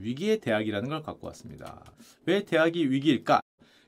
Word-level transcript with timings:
위기의 0.00 0.40
대학이라는 0.40 0.88
걸 0.88 1.02
갖고 1.02 1.26
왔습니다. 1.28 1.82
왜 2.26 2.44
대학이 2.44 2.90
위기일까? 2.90 3.40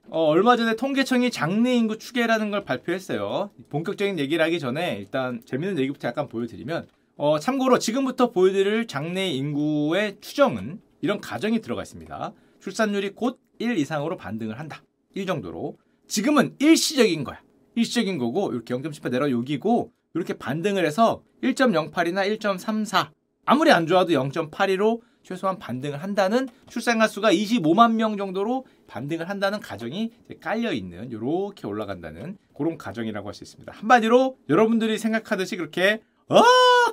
어, 0.09 0.25
얼마 0.27 0.57
전에 0.57 0.77
통계청이 0.77 1.31
장래 1.31 1.75
인구 1.75 1.99
추계라는 1.99 2.51
걸 2.51 2.65
발표했어요. 2.65 3.51
본격적인 3.71 4.19
얘기를 4.19 4.45
하기 4.45 4.59
전에 4.59 4.97
일단 4.99 5.41
재밌는 5.45 5.79
얘기부터 5.79 6.09
약간 6.09 6.29
보여드리면 6.29 6.87
어, 7.17 7.39
참고로 7.39 7.79
지금부터 7.79 8.31
보여드릴 8.31 8.87
장래 8.87 9.29
인구의 9.29 10.19
추정은 10.21 10.81
이런 11.01 11.21
가정이 11.21 11.61
들어가 11.61 11.83
있습니다. 11.83 12.33
출산율이 12.61 13.11
곧 13.11 13.41
1 13.59 13.79
이상으로 13.79 14.17
반등을 14.17 14.59
한다. 14.59 14.83
1 15.15 15.25
정도로. 15.25 15.77
지금은 16.09 16.57
일시적인 16.59 17.23
거야. 17.23 17.41
일시적인 17.77 18.19
거고 18.19 18.53
이렇게 18.53 18.75
0.18 18.75 19.11
내려 19.11 19.31
여기고 19.31 19.93
이렇게 20.15 20.35
반등을 20.35 20.85
해서 20.85 21.23
1.08이나 21.43 22.39
1.34 22.39 23.11
아무리 23.45 23.71
안 23.71 23.87
좋아도 23.87 24.13
0.82로 24.13 25.01
최소한 25.23 25.59
반등을 25.59 26.03
한다는 26.03 26.49
출산가 26.69 27.07
수가 27.09 27.33
25만 27.33 27.95
명 27.95 28.17
정도로 28.17 28.67
반등을 28.87 29.29
한다는 29.29 29.61
가정이 29.61 30.13
깔려 30.41 30.73
있는 30.73 31.11
이렇게 31.11 31.67
올라간다는 31.67 32.37
그런 32.57 32.77
가정이라고 32.79 33.29
할 33.29 33.35
수 33.35 33.45
있습니다. 33.45 33.73
한마디로 33.75 34.37
여러분들이 34.49 34.99
생각하듯이 34.99 35.57
그렇게 35.57 36.03
어 36.29 36.43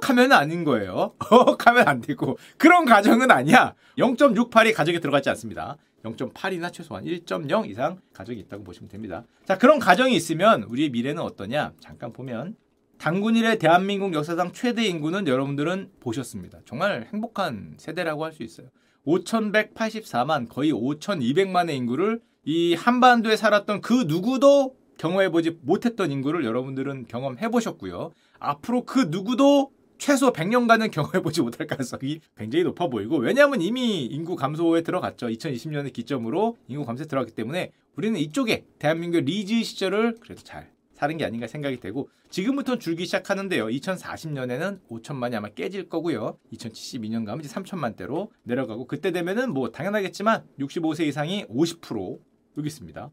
하면 0.02 0.32
아닌 0.32 0.64
거예요. 0.64 1.14
어 1.20 1.58
하면 1.60 1.88
안 1.88 2.02
되고 2.02 2.38
그런 2.58 2.86
가정은 2.86 3.30
아니야. 3.32 3.74
0.68이 3.98 4.74
가정에 4.74 5.00
들어가지 5.00 5.30
않습니다. 5.30 5.78
0.8이나 6.04 6.72
최소한 6.72 7.04
1.0 7.04 7.70
이상 7.70 8.00
가정이 8.14 8.40
있다고 8.40 8.64
보시면 8.64 8.90
됩니다. 8.90 9.24
자 9.46 9.58
그런 9.58 9.80
가정이 9.80 10.16
있으면 10.16 10.64
우리의 10.64 10.90
미래는 10.92 11.22
어떠냐? 11.22 11.74
잠깐 11.82 12.14
보면 12.14 12.56
당군 13.00 13.38
이래 13.38 13.58
대한민국 13.58 14.14
역사상 14.14 14.52
최대 14.52 14.86
인구는 14.86 15.26
여러분들은 15.26 15.90
보셨습니다. 16.02 16.60
정말 16.66 17.08
행복한 17.14 17.76
세대라고 17.78 18.26
할 18.26 18.34
수 18.34 18.44
있어요. 18.44 18.68
5,184만 19.08 20.50
거의 20.50 20.74
5,200만의 20.74 21.72
인구를 21.76 22.20
이 22.44 22.76
한반도에 22.76 23.38
살았던 23.38 23.80
그 23.80 24.04
누구도 24.06 24.76
경험해보지 24.98 25.60
못했던 25.62 26.12
인구를 26.12 26.44
여러분들은 26.44 27.06
경험해보셨고요. 27.08 28.12
앞으로 28.38 28.84
그 28.84 29.08
누구도 29.10 29.72
최소 29.98 30.34
100년간은 30.34 30.92
경험해보지 30.92 31.42
못할 31.42 31.68
가능성이 31.68 32.20
굉장히 32.36 32.66
높아 32.66 32.88
보이고 32.88 33.16
왜냐하면 33.16 33.62
이미 33.62 34.06
인구 34.08 34.36
감소에 34.36 34.82
들어갔죠. 34.82 35.28
2020년의 35.28 35.94
기점으로 35.94 36.58
인구 36.68 36.86
감소에 36.86 37.08
들어갔기 37.08 37.34
때문에 37.34 37.72
우리는 37.96 38.20
이쪽에 38.20 38.66
대한민국 38.78 39.22
리즈 39.22 39.64
시절을 39.64 40.18
그래도 40.20 40.44
잘 40.44 40.70
사는 41.00 41.16
게 41.16 41.24
아닌가 41.24 41.48
생각이 41.48 41.80
되고 41.80 42.10
지금부터 42.30 42.78
줄기 42.78 43.06
시작하는데요. 43.06 43.68
2040년에는 43.68 44.82
5천만이 44.90 45.34
아마 45.34 45.48
깨질 45.48 45.88
거고요. 45.88 46.38
2072년 46.52 47.26
가면 47.26 47.40
이제 47.40 47.48
3천만 47.48 47.96
대로 47.96 48.34
내려가고 48.44 48.86
그때 48.86 49.12
되면은 49.12 49.54
뭐 49.54 49.72
당연하겠지만 49.72 50.44
65세 50.60 51.08
이상이 51.08 51.46
50% 51.46 52.20
여기 52.58 52.68
있습니다. 52.68 53.10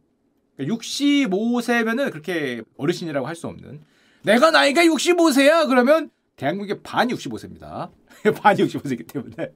65세면은 0.59 1.97
그러니까 1.97 2.11
그렇게 2.11 2.63
어르신이라고 2.77 3.25
할 3.25 3.37
수 3.37 3.47
없는 3.47 3.83
내가 4.25 4.51
나이가 4.51 4.83
65세야 4.83 5.69
그러면 5.69 6.11
대한민국의 6.35 6.83
반이 6.83 7.15
65세입니다. 7.15 7.93
반이 8.43 8.65
65세이기 8.65 9.13
때문에 9.13 9.53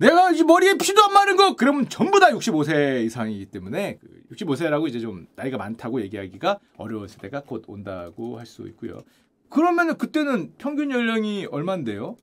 내가 0.00 0.30
이제 0.30 0.42
머리에 0.44 0.78
피도 0.78 1.04
안 1.04 1.12
마른 1.12 1.36
거 1.36 1.54
그러면 1.56 1.86
전부 1.90 2.18
다 2.20 2.30
65세 2.30 3.04
이상이기 3.04 3.44
때문에 3.46 3.98
65세라고 4.32 4.84
그 4.84 4.88
이제 4.88 4.98
좀 4.98 5.26
나이가 5.36 5.58
많다고 5.58 6.00
얘기하기가 6.00 6.58
어려운 6.78 7.06
세대가 7.06 7.42
곧 7.42 7.64
온다고 7.66 8.38
할 8.38 8.46
수 8.46 8.66
있고요. 8.68 9.02
그러면 9.50 9.98
그때는 9.98 10.54
평균 10.56 10.90
연령이 10.90 11.46
얼마인데요? 11.50 12.16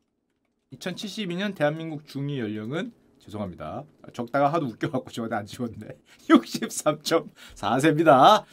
2072년 0.73 1.53
대한민국 1.53 2.07
중위 2.07 2.39
연령은 2.39 2.91
죄송합니다. 3.19 3.83
적다가 4.11 4.51
하도 4.51 4.65
웃겨갖고 4.65 5.11
저한테 5.11 5.35
안 5.35 5.45
지웠네. 5.45 5.87
63.4세입니다. 6.29 8.43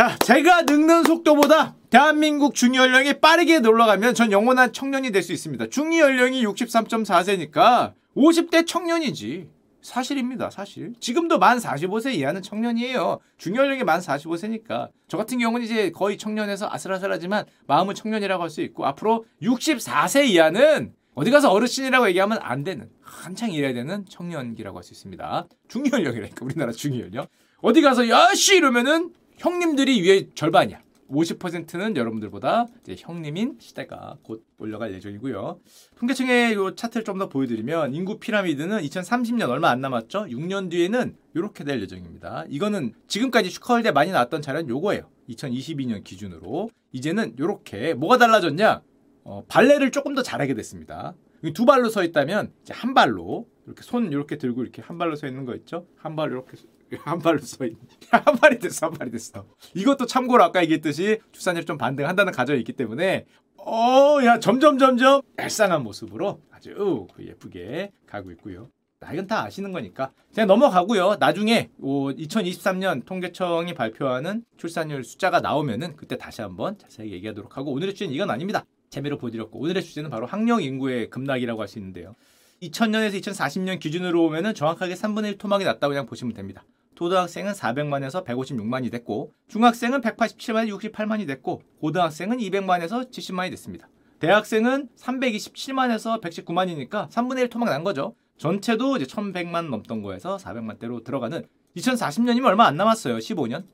자, 0.00 0.16
제가 0.24 0.62
늙는 0.62 1.04
속도보다 1.04 1.76
대한민국 1.90 2.54
중위 2.54 2.78
연령이 2.78 3.20
빠르게 3.20 3.58
놀러가면 3.58 4.14
전 4.14 4.32
영원한 4.32 4.72
청년이 4.72 5.12
될 5.12 5.22
수 5.22 5.34
있습니다. 5.34 5.66
중위 5.66 6.00
연령이 6.00 6.42
63.4세니까 6.46 7.92
50대 8.16 8.66
청년이지. 8.66 9.46
사실입니다, 9.82 10.48
사실. 10.48 10.94
지금도 11.00 11.38
만 11.38 11.58
45세 11.58 12.14
이하는 12.14 12.40
청년이에요. 12.40 13.18
중연령이 13.36 13.84
만 13.84 14.00
45세니까. 14.00 14.88
저 15.06 15.18
같은 15.18 15.38
경우는 15.38 15.66
이제 15.66 15.90
거의 15.90 16.16
청년에서 16.16 16.66
아슬아슬하지만 16.70 17.44
마음은 17.66 17.94
청년이라고 17.94 18.42
할 18.42 18.48
수 18.48 18.62
있고, 18.62 18.86
앞으로 18.86 19.26
64세 19.42 20.28
이하는 20.28 20.94
어디 21.14 21.30
가서 21.30 21.50
어르신이라고 21.50 22.08
얘기하면 22.08 22.38
안 22.40 22.64
되는, 22.64 22.88
한창 23.02 23.52
일해야 23.52 23.74
되는 23.74 24.06
청년기라고 24.08 24.78
할 24.78 24.82
수 24.82 24.94
있습니다. 24.94 25.46
중연령이라니까, 25.68 26.42
우리나라 26.42 26.72
중연령. 26.72 27.26
어디 27.60 27.82
가서 27.82 28.08
야씨 28.08 28.56
이러면은 28.56 29.12
형님들이 29.40 30.02
위에 30.02 30.28
절반이야. 30.34 30.82
50%는 31.10 31.96
여러분들보다 31.96 32.66
형님인 32.98 33.56
시대가 33.58 34.18
곧 34.22 34.44
올라갈 34.58 34.92
예정이고요. 34.92 35.58
통계청의 35.96 36.52
요 36.54 36.74
차트를 36.74 37.04
좀 37.04 37.18
더 37.18 37.28
보여드리면 37.30 37.94
인구 37.94 38.18
피라미드는 38.18 38.82
2030년 38.82 39.48
얼마 39.48 39.70
안 39.70 39.80
남았죠. 39.80 40.26
6년 40.26 40.70
뒤에는 40.70 41.16
이렇게 41.34 41.64
될 41.64 41.80
예정입니다. 41.80 42.44
이거는 42.50 42.92
지금까지 43.08 43.48
슈커홀대 43.48 43.92
많이 43.92 44.10
나왔던 44.12 44.42
자료는 44.42 44.68
요거예요. 44.68 45.08
2022년 45.30 46.04
기준으로 46.04 46.68
이제는 46.92 47.34
이렇게 47.38 47.94
뭐가 47.94 48.18
달라졌냐? 48.18 48.82
어, 49.24 49.44
발레를 49.48 49.90
조금 49.90 50.14
더 50.14 50.22
잘하게 50.22 50.52
됐습니다. 50.52 51.14
두 51.54 51.64
발로 51.64 51.88
서 51.88 52.04
있다면 52.04 52.52
이제 52.62 52.74
한 52.74 52.92
발로 52.92 53.48
이렇게 53.64 53.82
손 53.82 54.12
이렇게 54.12 54.36
들고 54.36 54.62
이렇게 54.62 54.82
한 54.82 54.98
발로 54.98 55.16
서 55.16 55.26
있는 55.26 55.46
거 55.46 55.54
있죠? 55.56 55.86
한 55.96 56.14
발로 56.14 56.32
이렇게 56.34 56.58
한 57.04 57.18
발로 57.18 57.38
서 57.38 57.64
있는 57.64 57.80
한 58.10 58.22
발이 58.36 58.58
됐어 58.58 58.86
한 58.86 58.94
발이 58.94 59.10
됐어. 59.10 59.46
이것도 59.74 60.06
참고로 60.06 60.42
아까 60.42 60.62
얘기했듯이 60.62 61.18
출산율 61.32 61.64
좀 61.66 61.78
반등한다는 61.78 62.32
가정이 62.32 62.58
있기 62.60 62.72
때문에 62.72 63.26
어 63.56 64.20
야 64.24 64.38
점점 64.38 64.78
점점 64.78 65.22
얄쌍한 65.38 65.82
모습으로 65.82 66.40
아주 66.50 67.06
예쁘게 67.18 67.92
가고 68.06 68.30
있고요. 68.32 68.68
나 69.00 69.12
이건 69.14 69.26
다 69.26 69.44
아시는 69.44 69.72
거니까 69.72 70.12
그냥 70.34 70.46
넘어가고요. 70.46 71.16
나중에 71.18 71.70
2023년 71.80 73.04
통계청이 73.06 73.72
발표하는 73.74 74.44
출산율 74.58 75.04
숫자가 75.04 75.40
나오면은 75.40 75.96
그때 75.96 76.18
다시 76.18 76.42
한번 76.42 76.76
자세히 76.78 77.12
얘기하도록 77.12 77.56
하고 77.56 77.72
오늘의 77.72 77.94
주제는 77.94 78.14
이건 78.14 78.30
아닙니다. 78.30 78.64
재미로 78.90 79.16
보여드렸고 79.16 79.58
오늘의 79.58 79.82
주제는 79.82 80.10
바로 80.10 80.26
학령 80.26 80.62
인구의 80.62 81.08
급락이라고 81.10 81.60
할 81.62 81.68
수 81.68 81.78
있는데요. 81.78 82.14
2000년에서 82.62 83.18
2040년 83.22 83.80
기준으로 83.80 84.20
보면은 84.22 84.52
정확하게 84.54 84.94
3분의 84.94 85.28
1 85.28 85.38
토막이 85.38 85.64
났다고 85.64 85.90
그냥 85.90 86.04
보시면 86.04 86.34
됩니다. 86.34 86.62
초등학생은 87.00 87.54
400만에서 87.54 88.26
156만이 88.26 88.92
됐고 88.92 89.32
중학생은 89.48 90.02
187만에서 90.02 90.92
68만이 90.92 91.26
됐고 91.26 91.62
고등학생은 91.80 92.36
200만에서 92.36 93.10
70만이 93.10 93.48
됐습니다. 93.52 93.88
대학생은 94.18 94.90
327만에서 94.98 96.20
119만이니까 96.20 97.08
3분의 97.08 97.38
1 97.38 97.48
토막 97.48 97.70
난 97.70 97.84
거죠. 97.84 98.14
전체도 98.36 98.98
이제 98.98 99.06
1100만 99.06 99.70
넘던 99.70 100.02
거에서 100.02 100.36
400만대로 100.36 101.02
들어가는 101.02 101.46
2040년이면 101.74 102.44
얼마 102.44 102.66
안 102.66 102.76
남았어요. 102.76 103.16
15년. 103.16 103.64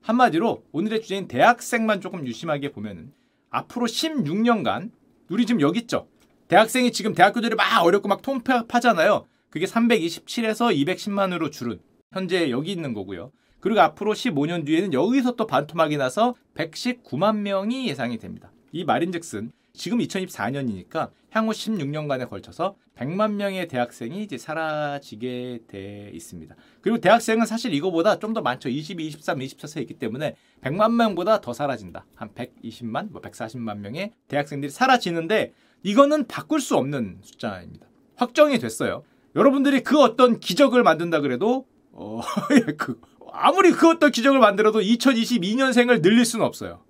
한마디로 0.00 0.64
오늘의 0.72 1.02
주제인 1.02 1.28
대학생만 1.28 2.00
조금 2.00 2.26
유심하게 2.26 2.72
보면은 2.72 3.12
앞으로 3.50 3.84
16년간 3.84 4.90
우리 5.28 5.44
지금 5.44 5.60
여기 5.60 5.80
있죠. 5.80 6.08
대학생이 6.48 6.92
지금 6.92 7.12
대학교들이 7.12 7.56
막 7.56 7.84
어렵고 7.84 8.08
막 8.08 8.22
통폐합하잖아요. 8.22 9.26
그게 9.50 9.66
327에서 9.66 10.74
210만으로 10.74 11.52
줄은 11.52 11.78
현재 12.12 12.50
여기 12.50 12.72
있는 12.72 12.92
거고요. 12.92 13.30
그리고 13.60 13.80
앞으로 13.80 14.14
15년 14.14 14.66
뒤에는 14.66 14.92
여기서 14.92 15.36
또 15.36 15.46
반토막이 15.46 15.96
나서 15.96 16.34
119만 16.54 17.38
명이 17.38 17.88
예상이 17.88 18.18
됩니다. 18.18 18.50
이 18.72 18.84
말인즉슨 18.84 19.52
지금 19.72 19.98
2024년이니까 19.98 21.10
향후 21.30 21.52
16년간에 21.52 22.28
걸쳐서 22.28 22.74
100만 22.96 23.34
명의 23.34 23.68
대학생이 23.68 24.22
이제 24.22 24.36
사라지게 24.36 25.60
돼 25.68 26.10
있습니다. 26.12 26.54
그리고 26.82 26.98
대학생은 26.98 27.46
사실 27.46 27.72
이거보다 27.72 28.18
좀 28.18 28.34
더 28.34 28.42
많죠. 28.42 28.68
22, 28.68 29.06
23, 29.06 29.38
24세 29.38 29.80
있기 29.82 29.94
때문에 29.94 30.34
100만 30.62 30.94
명보다 30.94 31.40
더 31.40 31.52
사라진다. 31.52 32.04
한 32.14 32.30
120만, 32.34 33.10
뭐 33.10 33.20
140만 33.22 33.78
명의 33.78 34.12
대학생들이 34.28 34.70
사라지는데 34.70 35.52
이거는 35.82 36.26
바꿀 36.26 36.60
수 36.60 36.76
없는 36.76 37.18
숫자입니다. 37.22 37.86
확정이 38.16 38.58
됐어요. 38.58 39.02
여러분들이 39.36 39.82
그 39.82 40.00
어떤 40.00 40.40
기적을 40.40 40.82
만든다 40.82 41.20
그래도 41.20 41.66
어, 41.92 42.20
예, 42.54 42.72
그, 42.72 43.00
아무리 43.32 43.72
그 43.72 43.88
어떤 43.88 44.10
기적을 44.10 44.38
만들어도 44.38 44.80
2022년생을 44.80 46.02
늘릴 46.02 46.24
수는 46.24 46.44
없어요. 46.44 46.82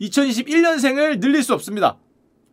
2021년생을 0.00 1.20
늘릴 1.20 1.42
수 1.42 1.54
없습니다. 1.54 1.98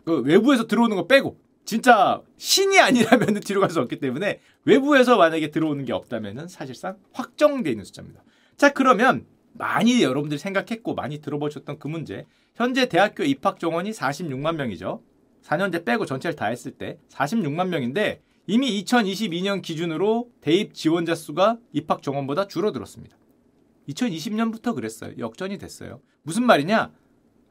그 0.05 0.21
외부에서 0.21 0.67
들어오는 0.67 0.95
거 0.95 1.07
빼고 1.07 1.37
진짜 1.65 2.21
신이 2.37 2.79
아니라면 2.79 3.39
뒤로 3.41 3.61
갈 3.61 3.69
수 3.69 3.79
없기 3.79 3.99
때문에 3.99 4.39
외부에서 4.65 5.17
만약에 5.17 5.51
들어오는 5.51 5.85
게 5.85 5.93
없다면 5.93 6.47
사실상 6.47 6.97
확정되어 7.13 7.71
있는 7.71 7.85
숫자입니다. 7.85 8.23
자 8.57 8.71
그러면 8.71 9.25
많이 9.53 10.01
여러분들이 10.03 10.39
생각했고 10.39 10.95
많이 10.95 11.19
들어보셨던 11.21 11.79
그 11.79 11.87
문제 11.87 12.25
현재 12.55 12.87
대학교 12.87 13.23
입학 13.23 13.59
정원이 13.59 13.91
46만 13.91 14.55
명이죠. 14.55 15.01
4년제 15.43 15.85
빼고 15.85 16.05
전체를 16.05 16.35
다 16.35 16.47
했을 16.47 16.71
때 16.71 16.97
46만 17.09 17.67
명인데 17.67 18.21
이미 18.45 18.83
2022년 18.83 19.61
기준으로 19.61 20.29
대입 20.41 20.73
지원자 20.73 21.15
수가 21.15 21.57
입학 21.71 22.01
정원보다 22.03 22.47
줄어들었습니다. 22.47 23.15
2020년부터 23.89 24.75
그랬어요. 24.75 25.13
역전이 25.17 25.57
됐어요. 25.57 26.01
무슨 26.23 26.45
말이냐? 26.45 26.91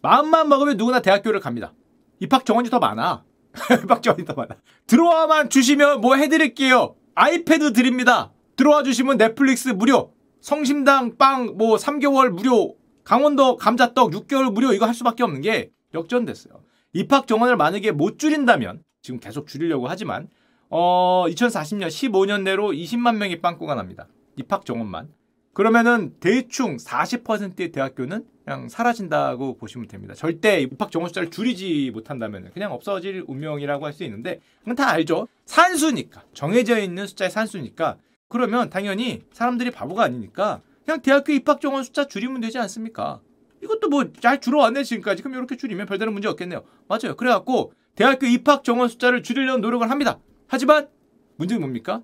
마음만 0.03 0.49
먹으면 0.49 0.77
누구나 0.77 1.01
대학교를 1.01 1.41
갑니다. 1.41 1.73
입학 2.21 2.45
정원이 2.45 2.69
더 2.69 2.79
많아. 2.79 3.25
입학 3.85 4.03
정원이 4.03 4.25
더 4.25 4.35
많아. 4.35 4.57
들어와만 4.87 5.49
주시면 5.49 6.01
뭐 6.01 6.17
해드릴게요. 6.17 6.95
아이패드 7.15 7.73
드립니다. 7.73 8.33
들어와 8.57 8.83
주시면 8.83 9.17
넷플릭스 9.19 9.71
무료. 9.71 10.13
성심당 10.41 11.17
빵 11.17 11.57
뭐 11.57 11.77
3개월 11.77 12.29
무료. 12.31 12.75
강원도 13.05 13.57
감자떡 13.57 14.11
6개월 14.11 14.53
무료 14.53 14.73
이거 14.73 14.87
할 14.87 14.95
수밖에 14.95 15.23
없는 15.23 15.41
게 15.41 15.71
역전됐어요. 15.95 16.63
입학 16.93 17.27
정원을 17.27 17.57
만약에 17.57 17.93
못 17.93 18.19
줄인다면 18.19 18.83
지금 19.01 19.19
계속 19.19 19.47
줄이려고 19.47 19.89
하지만 19.89 20.29
어 20.75 21.27
2040년 21.29 21.89
15년 21.89 22.43
내로 22.45 22.73
20만 22.73 23.17
명이 23.17 23.43
빵꾸가 23.43 23.75
납니다. 23.75 24.09
입학 24.37 24.65
정원만. 24.65 25.09
그러면은 25.53 26.15
대충 26.19 26.79
40%의 26.79 27.73
대학교는 27.73 28.25
그냥 28.43 28.71
사라진다고 28.71 29.59
보시면 29.59 29.87
됩니다. 29.87 30.15
절대 30.15 30.63
입학 30.63 30.91
정원 30.91 31.11
숫자를 31.11 31.31
줄이지 31.31 31.91
못한다면 31.93 32.51
그냥 32.55 32.73
없어질 32.73 33.23
운명이라고 33.29 33.85
할 33.85 33.93
수 33.93 34.03
있는데 34.05 34.41
그건 34.61 34.75
다 34.75 34.89
알죠. 34.89 35.29
산수니까 35.45 36.23
정해져 36.33 36.79
있는 36.79 37.07
숫자의 37.07 37.31
산수니까 37.31 37.99
그러면 38.31 38.71
당연히 38.71 39.21
사람들이 39.33 39.71
바보가 39.73 40.03
아니니까 40.05 40.63
그냥 40.87 41.03
대학교 41.03 41.35
입학 41.35 41.61
정원 41.61 41.85
숫자 41.85 42.07
줄이면 42.07 42.41
되지 42.41 42.57
않습니까? 42.59 43.21
이것도 43.63 43.91
뭐 43.91 44.05
잘 44.21 44.41
줄어왔네 44.41 44.85
지금까지 44.85 45.23
그럼 45.23 45.37
이렇게 45.37 45.59
줄이면 45.59 45.85
별다른 45.87 46.15
문제 46.15 46.29
없겠네요. 46.29 46.63
맞아요. 46.89 47.15
그래갖고 47.15 47.75
대학교 47.95 48.27
입학 48.27 48.65
정원 48.65 48.89
숫자를 48.89 49.23
줄이려는 49.23 49.61
노력을 49.61 49.89
합니다. 49.91 50.19
하지만 50.47 50.89
문제는 51.37 51.61
뭡니까? 51.61 52.03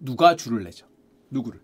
누가 0.00 0.36
줄을 0.36 0.64
내죠? 0.64 0.86
누구를? 1.30 1.60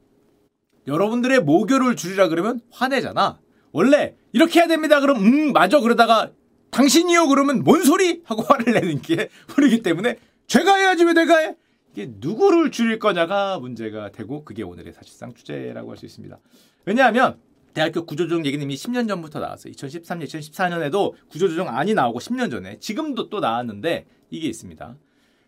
여러분들의 0.87 1.41
모교를 1.41 1.97
줄이라 1.97 2.29
그러면 2.29 2.61
화내잖아. 2.71 3.41
원래 3.73 4.17
이렇게 4.32 4.61
해야 4.61 4.69
됩니다. 4.69 5.00
그럼 5.00 5.19
음 5.25 5.53
맞아 5.53 5.81
그러다가 5.81 6.31
당신이요 6.71 7.29
그러면 7.29 7.62
뭔 7.65 7.82
소리 7.82 8.23
하고 8.25 8.43
화를 8.43 8.73
내는 8.73 9.00
게 9.00 9.29
우리기 9.56 9.82
때문에 9.82 10.19
제가 10.47 10.75
해야지 10.75 11.05
왜 11.05 11.12
내가 11.12 11.38
해? 11.38 11.56
이게 11.93 12.11
누구를 12.19 12.70
줄일 12.73 12.99
거냐가 12.99 13.59
문제가 13.61 14.11
되고 14.11 14.44
그게 14.44 14.62
오늘의 14.62 14.93
사실상 14.93 15.32
주제라고 15.32 15.91
할 15.91 15.97
수 15.97 16.06
있습니다. 16.06 16.38
왜냐하면 16.85 17.38
대학교 17.73 18.05
구조조정 18.05 18.44
얘기는 18.47 18.62
이미 18.62 18.75
10년 18.75 19.09
전부터 19.09 19.41
나왔어요. 19.41 19.73
2013년, 19.73 20.25
2014년에도 20.25 21.15
구조조정안이 21.29 21.94
나오고 21.94 22.19
10년 22.20 22.50
전에 22.50 22.79
지금도 22.79 23.31
또 23.31 23.41
나왔는데 23.41 24.06
이게 24.31 24.49
있습니다. 24.49 24.97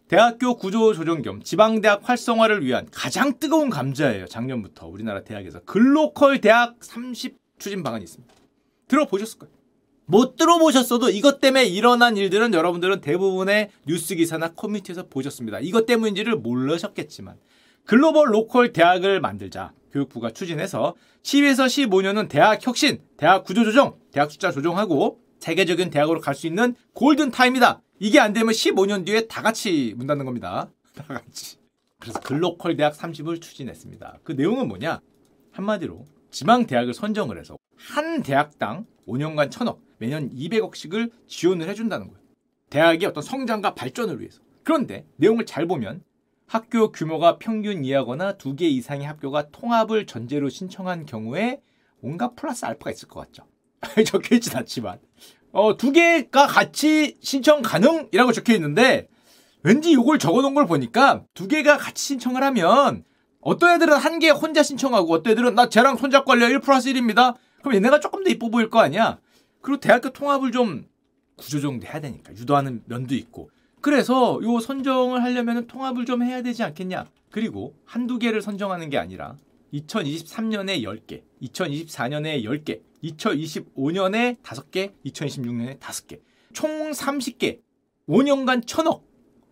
대학교 0.08 0.56
구조조정 0.56 1.22
겸 1.22 1.42
지방대학 1.42 2.08
활성화를 2.08 2.64
위한 2.64 2.86
가장 2.92 3.38
뜨거운 3.38 3.70
감자예요. 3.70 4.26
작년부터 4.26 4.86
우리나라 4.86 5.22
대학에서 5.24 5.60
글로컬 5.60 6.40
대학 6.40 6.76
30 6.80 7.36
추진 7.58 7.82
방안이 7.82 8.04
있습니다. 8.04 8.32
들어보셨을 8.86 9.38
거예요. 9.40 9.54
못 10.08 10.36
들어보셨어도 10.36 11.10
이것 11.10 11.40
때문에 11.40 11.64
일어난 11.64 12.16
일들은 12.16 12.54
여러분들은 12.54 13.00
대부분의 13.00 13.70
뉴스 13.86 14.14
기사나 14.14 14.52
커뮤니티에서 14.52 15.08
보셨습니다. 15.08 15.58
이것 15.58 15.86
때문인지를 15.86 16.36
모르셨겠지만 16.36 17.36
글로벌 17.84 18.32
로컬 18.32 18.72
대학을 18.72 19.20
만들자 19.20 19.72
교육부가 19.90 20.30
추진해서 20.30 20.94
10에서 21.24 21.66
15년은 21.66 22.28
대학 22.28 22.64
혁신, 22.64 23.00
대학 23.16 23.42
구조 23.42 23.64
조정, 23.64 23.96
대학 24.12 24.30
숫자 24.30 24.52
조정하고 24.52 25.18
세계적인 25.40 25.90
대학으로 25.90 26.20
갈 26.20 26.34
수 26.36 26.46
있는 26.46 26.76
골든 26.92 27.32
타임이다. 27.32 27.82
이게 27.98 28.20
안 28.20 28.32
되면 28.32 28.52
15년 28.52 29.06
뒤에 29.06 29.26
다 29.26 29.42
같이 29.42 29.94
문 29.96 30.06
닫는 30.06 30.24
겁니다. 30.24 30.70
다 30.94 31.04
같이. 31.04 31.56
그래서 31.98 32.20
글로컬 32.20 32.76
대학 32.76 32.94
30을 32.94 33.40
추진했습니다. 33.40 34.18
그 34.22 34.32
내용은 34.32 34.68
뭐냐? 34.68 35.00
한마디로 35.52 36.04
지방 36.30 36.66
대학을 36.66 36.92
선정을 36.92 37.38
해서 37.38 37.56
한 37.76 38.22
대학당 38.22 38.86
5년간 39.06 39.50
천억, 39.50 39.80
매년 39.98 40.28
200억씩을 40.30 41.10
지원을 41.26 41.68
해준다는 41.68 42.08
거예요. 42.08 42.20
대학의 42.68 43.06
어떤 43.08 43.22
성장과 43.22 43.74
발전을 43.74 44.20
위해서. 44.20 44.40
그런데 44.62 45.06
내용을 45.16 45.46
잘 45.46 45.66
보면 45.66 46.02
학교 46.46 46.92
규모가 46.92 47.38
평균 47.38 47.84
이하거나 47.84 48.36
두 48.36 48.54
개 48.56 48.68
이상의 48.68 49.06
학교가 49.06 49.50
통합을 49.50 50.06
전제로 50.06 50.48
신청한 50.48 51.06
경우에 51.06 51.62
뭔가 52.00 52.32
플러스 52.34 52.64
알파가 52.66 52.90
있을 52.90 53.08
것 53.08 53.20
같죠. 53.20 53.46
적혀 54.04 54.36
있진 54.36 54.56
않지만 54.56 54.98
어, 55.56 55.74
두 55.78 55.90
개가 55.90 56.46
같이 56.46 57.16
신청 57.22 57.62
가능이라고 57.62 58.32
적혀 58.32 58.52
있는데 58.56 59.08
왠지 59.62 59.90
이걸 59.90 60.18
적어 60.18 60.42
놓은 60.42 60.52
걸 60.52 60.66
보니까 60.66 61.24
두 61.32 61.48
개가 61.48 61.78
같이 61.78 62.04
신청을 62.04 62.42
하면 62.42 63.04
어떤 63.40 63.74
애들은 63.74 63.96
한 63.96 64.18
개 64.18 64.28
혼자 64.28 64.62
신청하고 64.62 65.14
어떤 65.14 65.32
애들은 65.32 65.54
나 65.54 65.70
쟤랑 65.70 65.96
손잡고 65.96 66.32
할래 66.32 66.46
1 66.48 66.60
플러스 66.60 66.92
1입니다. 66.92 67.36
그럼 67.62 67.76
얘네가 67.76 68.00
조금 68.00 68.22
더 68.22 68.28
이뻐 68.28 68.50
보일 68.50 68.68
거 68.68 68.80
아니야. 68.80 69.18
그리고 69.62 69.80
대학교 69.80 70.10
통합을 70.10 70.52
좀 70.52 70.84
구조정도 71.36 71.86
해야 71.86 72.00
되니까 72.02 72.32
유도하는 72.34 72.82
면도 72.84 73.14
있고 73.14 73.48
그래서 73.80 74.38
요 74.42 74.60
선정을 74.60 75.22
하려면 75.22 75.66
통합을 75.66 76.04
좀 76.04 76.22
해야 76.22 76.42
되지 76.42 76.64
않겠냐. 76.64 77.06
그리고 77.30 77.74
한두 77.86 78.18
개를 78.18 78.42
선정하는 78.42 78.90
게 78.90 78.98
아니라 78.98 79.36
2023년에 79.72 80.82
10개, 80.82 81.22
2024년에 81.42 82.44
10개, 82.44 82.80
2025년에 83.12 84.40
5개, 84.42 84.92
2026년에 85.04 85.78
5개. 85.78 86.20
총 86.52 86.90
30개. 86.90 87.60
5년간 88.08 88.66
천억. 88.66 89.04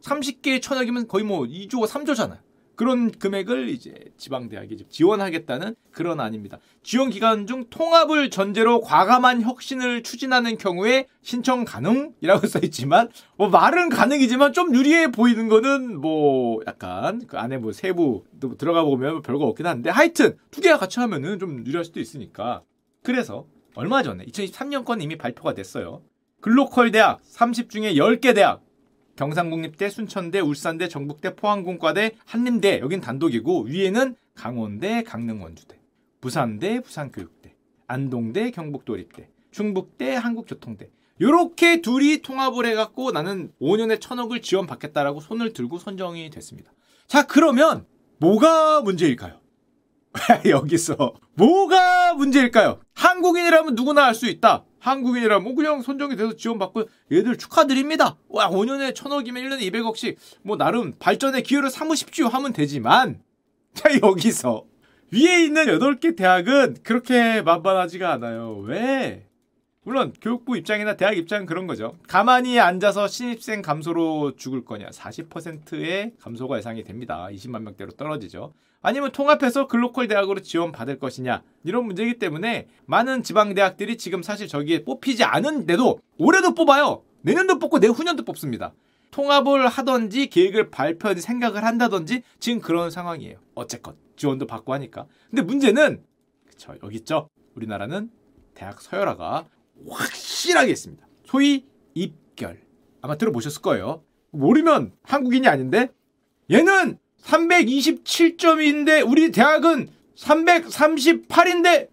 30개의 0.03 0.61
천억이면 0.63 1.09
거의 1.09 1.25
뭐 1.25 1.45
2조, 1.45 1.87
3조잖아요. 1.87 2.45
그런 2.77 3.11
금액을 3.11 3.69
이제 3.69 3.95
지방대학이 4.17 4.87
지원하겠다는 4.89 5.77
그런 5.93 6.21
안입니다. 6.21 6.59
지원 6.83 7.11
기간 7.11 7.47
중 7.47 7.67
통합을 7.71 8.31
전제로 8.31 8.81
과감한 8.81 9.43
혁신을 9.43 10.03
추진하는 10.03 10.59
경우에 10.59 11.07
신청 11.23 11.65
가능이라고 11.65 12.47
써 12.49 12.59
있지만 12.65 13.09
뭐 13.37 13.49
말은 13.49 13.91
가능이지만 13.91 14.53
좀 14.53 14.75
유리해 14.75 15.11
보이는 15.11 15.49
거는 15.49 16.01
뭐 16.01 16.61
약간 16.67 17.27
그 17.27 17.39
안에 17.39 17.59
뭐 17.59 17.73
세부 17.73 18.25
들어가 18.59 18.83
보면 18.83 19.23
별거 19.23 19.45
없긴 19.45 19.67
한데 19.67 19.91
하여튼 19.91 20.37
두 20.51 20.61
개가 20.61 20.79
같이 20.79 21.01
하면은 21.01 21.39
좀 21.39 21.65
유리할 21.65 21.85
수도 21.85 22.01
있으니까 22.01 22.63
그래서 23.05 23.47
얼마 23.75 24.03
전에 24.03 24.25
2023년 24.25 24.87
건 24.87 25.03
이미 25.03 25.17
발표가 25.17 25.53
됐어요. 25.53 26.03
글로컬 26.41 26.91
대학 26.91 27.21
30 27.23 27.69
중에 27.69 27.95
10개 27.95 28.35
대학 28.35 28.65
경상국립대, 29.17 29.91
순천대, 29.91 30.41
울산대, 30.41 30.89
전북대, 30.89 31.37
포항공과대, 31.37 32.13
한림대 32.25 32.81
여긴 32.81 33.03
단독이고 33.03 33.65
위에는 33.65 34.17
강원대, 34.35 35.03
강릉원주대, 35.03 35.79
부산대, 36.23 36.81
부산교육대, 36.81 37.55
안동대, 37.87 38.51
경북도립대, 38.51 39.29
충북대, 39.51 40.15
한국교통대 40.15 40.91
요렇게 41.21 41.83
둘이 41.83 42.23
통합을 42.23 42.65
해갖고 42.65 43.13
나는 43.13 43.53
5년에 43.61 44.01
천억을 44.01 44.41
지원받겠다라고 44.41 45.21
손을 45.21 45.53
들고 45.53 45.79
선정이 45.79 46.31
됐습니다. 46.31 46.73
자 47.07 47.27
그러면 47.27 47.87
뭐가 48.17 48.81
문제일까요? 48.81 49.44
여기서 50.49 51.15
뭐가 51.35 52.15
문제일까요? 52.15 52.81
한국인이라면 52.95 53.75
누구나 53.75 54.07
알 54.07 54.15
수 54.15 54.27
있다. 54.27 54.65
한국인이라면 54.79 55.43
뭐 55.43 55.55
그냥 55.55 55.83
선정이 55.83 56.17
돼서 56.17 56.37
지원받고 56.37 56.85
얘들 57.11 57.37
축하드립니다. 57.39 58.17
와 58.29 58.49
5년에 58.51 58.95
천억이면 58.95 59.43
1년에 59.43 59.73
200억씩 59.73 60.17
뭐 60.43 60.57
나름 60.57 60.93
발전의 60.99 61.43
기회를 61.43 61.71
삼으십시오 61.71 62.29
하면 62.29 62.53
되지만 62.53 63.21
자 63.75 63.89
여기서 64.03 64.65
위에 65.13 65.45
있는 65.45 65.67
8개 65.67 66.17
대학은 66.17 66.79
그렇게 66.83 67.43
만만하지가 67.43 68.13
않아요. 68.13 68.59
왜? 68.59 69.27
물론 69.83 70.13
교육부 70.21 70.57
입장이나 70.57 70.97
대학 70.97 71.17
입장은 71.17 71.47
그런 71.47 71.67
거죠. 71.67 71.97
가만히 72.09 72.59
앉아서 72.59 73.07
신입생 73.07 73.63
감소로 73.63 74.35
죽을 74.37 74.65
거냐. 74.65 74.89
40%의 74.89 76.13
감소가 76.21 76.57
예상이 76.57 76.85
됩니다. 76.85 77.29
20만 77.31 77.63
명대로 77.63 77.91
떨어지죠. 77.93 78.55
아니면 78.85 79.13
통합해서 79.13 79.67
글로컬 79.67 80.09
대학으로 80.09 80.41
지원받을 80.41 80.99
것이냐 80.99 81.43
이런 81.65 81.87
문제이기 81.87 82.19
때문에 82.19 82.69
많은 82.85 83.23
지방 83.23 83.55
대학들이 83.55 83.97
지금 83.97 84.23
사실 84.23 84.47
저기에 84.47 84.85
뽑히지 84.85 85.25
않은데도 85.25 86.01
올해도 86.19 86.55
뽑아요. 86.55 87.03
내년도 87.23 87.59
뽑고 87.59 87.79
내후년도 87.79 88.27
뽑습니다. 88.27 88.75
통합을 89.11 89.69
하던지 89.69 90.27
계획을 90.27 90.71
발표하지 90.71 91.23
생각을 91.23 91.65
한다던지 91.65 92.25
지금 92.39 92.61
그런 92.61 92.91
상황이에요. 92.91 93.39
어쨌건 93.55 93.97
지원도 94.17 94.47
받고 94.47 94.75
하니까. 94.75 95.07
근데 95.31 95.41
문제는 95.41 96.05
그쵸 96.47 96.75
여기 96.83 96.97
있죠. 96.97 97.31
우리나라는 97.55 98.11
대학 98.53 98.83
서열화가 98.83 99.47
확실하게 99.89 100.73
있습니다. 100.73 101.07
소위 101.25 101.65
입결 101.95 102.61
아마 103.01 103.17
들어보셨을 103.17 103.63
거예요. 103.63 104.03
모르면 104.31 104.93
한국인이 105.05 105.49
아닌데 105.49 105.91
얘는 106.51 106.99
327점인데 107.25 109.09
우리 109.09 109.33
대학은 109.33 109.89
338인데 110.17 111.89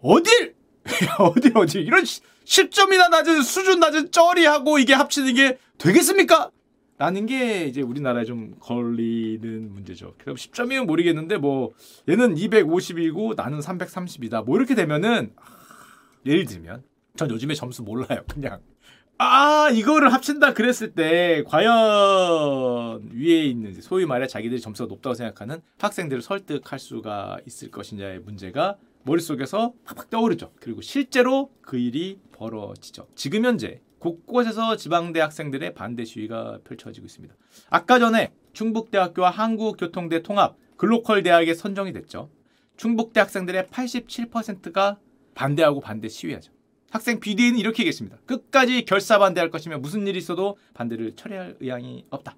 어딜 0.00 0.54
어딜 1.18 1.56
어딜 1.56 1.86
이런 1.86 2.04
10점이나 2.04 3.10
낮은 3.10 3.42
수준 3.42 3.80
낮은 3.80 4.12
쩌리하고 4.12 4.78
이게 4.78 4.94
합치는 4.94 5.34
게 5.34 5.58
되겠습니까? 5.78 6.50
라는 6.98 7.26
게 7.26 7.66
이제 7.66 7.82
우리나라에 7.82 8.24
좀 8.24 8.54
걸리는 8.60 9.70
문제죠. 9.74 10.14
그럼 10.18 10.36
10점이면 10.36 10.86
모르겠는데 10.86 11.36
뭐 11.36 11.74
얘는 12.08 12.36
250이고 12.36 13.36
나는 13.36 13.60
330이다. 13.60 14.46
뭐 14.46 14.56
이렇게 14.56 14.74
되면은 14.74 15.34
예를 16.24 16.46
들면 16.46 16.84
전 17.16 17.30
요즘에 17.30 17.54
점수 17.54 17.82
몰라요. 17.82 18.22
그냥 18.32 18.60
아 19.18 19.70
이거를 19.72 20.12
합친다 20.12 20.52
그랬을 20.52 20.92
때 20.92 21.42
과연 21.46 23.10
위에 23.14 23.44
있는 23.44 23.72
소위 23.80 24.04
말해 24.04 24.26
자기들이 24.26 24.60
점수가 24.60 24.88
높다고 24.88 25.14
생각하는 25.14 25.62
학생들을 25.78 26.20
설득할 26.20 26.78
수가 26.78 27.38
있을 27.46 27.70
것이냐의 27.70 28.20
문제가 28.20 28.76
머릿속에서 29.04 29.72
팍팍 29.84 30.10
떠오르죠. 30.10 30.52
그리고 30.60 30.82
실제로 30.82 31.50
그 31.62 31.78
일이 31.78 32.18
벌어지죠. 32.32 33.06
지금 33.14 33.44
현재 33.44 33.80
곳곳에서 34.00 34.76
지방대 34.76 35.20
학생들의 35.20 35.72
반대 35.74 36.04
시위가 36.04 36.58
펼쳐지고 36.64 37.06
있습니다. 37.06 37.34
아까 37.70 37.98
전에 37.98 38.32
충북대학교와 38.52 39.30
한국교통대 39.30 40.22
통합 40.22 40.56
글로컬 40.76 41.22
대학에 41.22 41.54
선정이 41.54 41.92
됐죠. 41.94 42.28
충북대 42.76 43.20
학생들의 43.20 43.64
87%가 43.64 44.98
반대하고 45.34 45.80
반대 45.80 46.08
시위하죠. 46.08 46.52
학생 46.90 47.20
비대위는 47.20 47.58
이렇게 47.58 47.82
얘기했습니다. 47.82 48.18
끝까지 48.26 48.84
결사 48.84 49.18
반대할 49.18 49.50
것이며 49.50 49.78
무슨 49.78 50.06
일이 50.06 50.18
있어도 50.18 50.56
반대를 50.74 51.16
철회할 51.16 51.56
의향이 51.60 52.06
없다. 52.10 52.36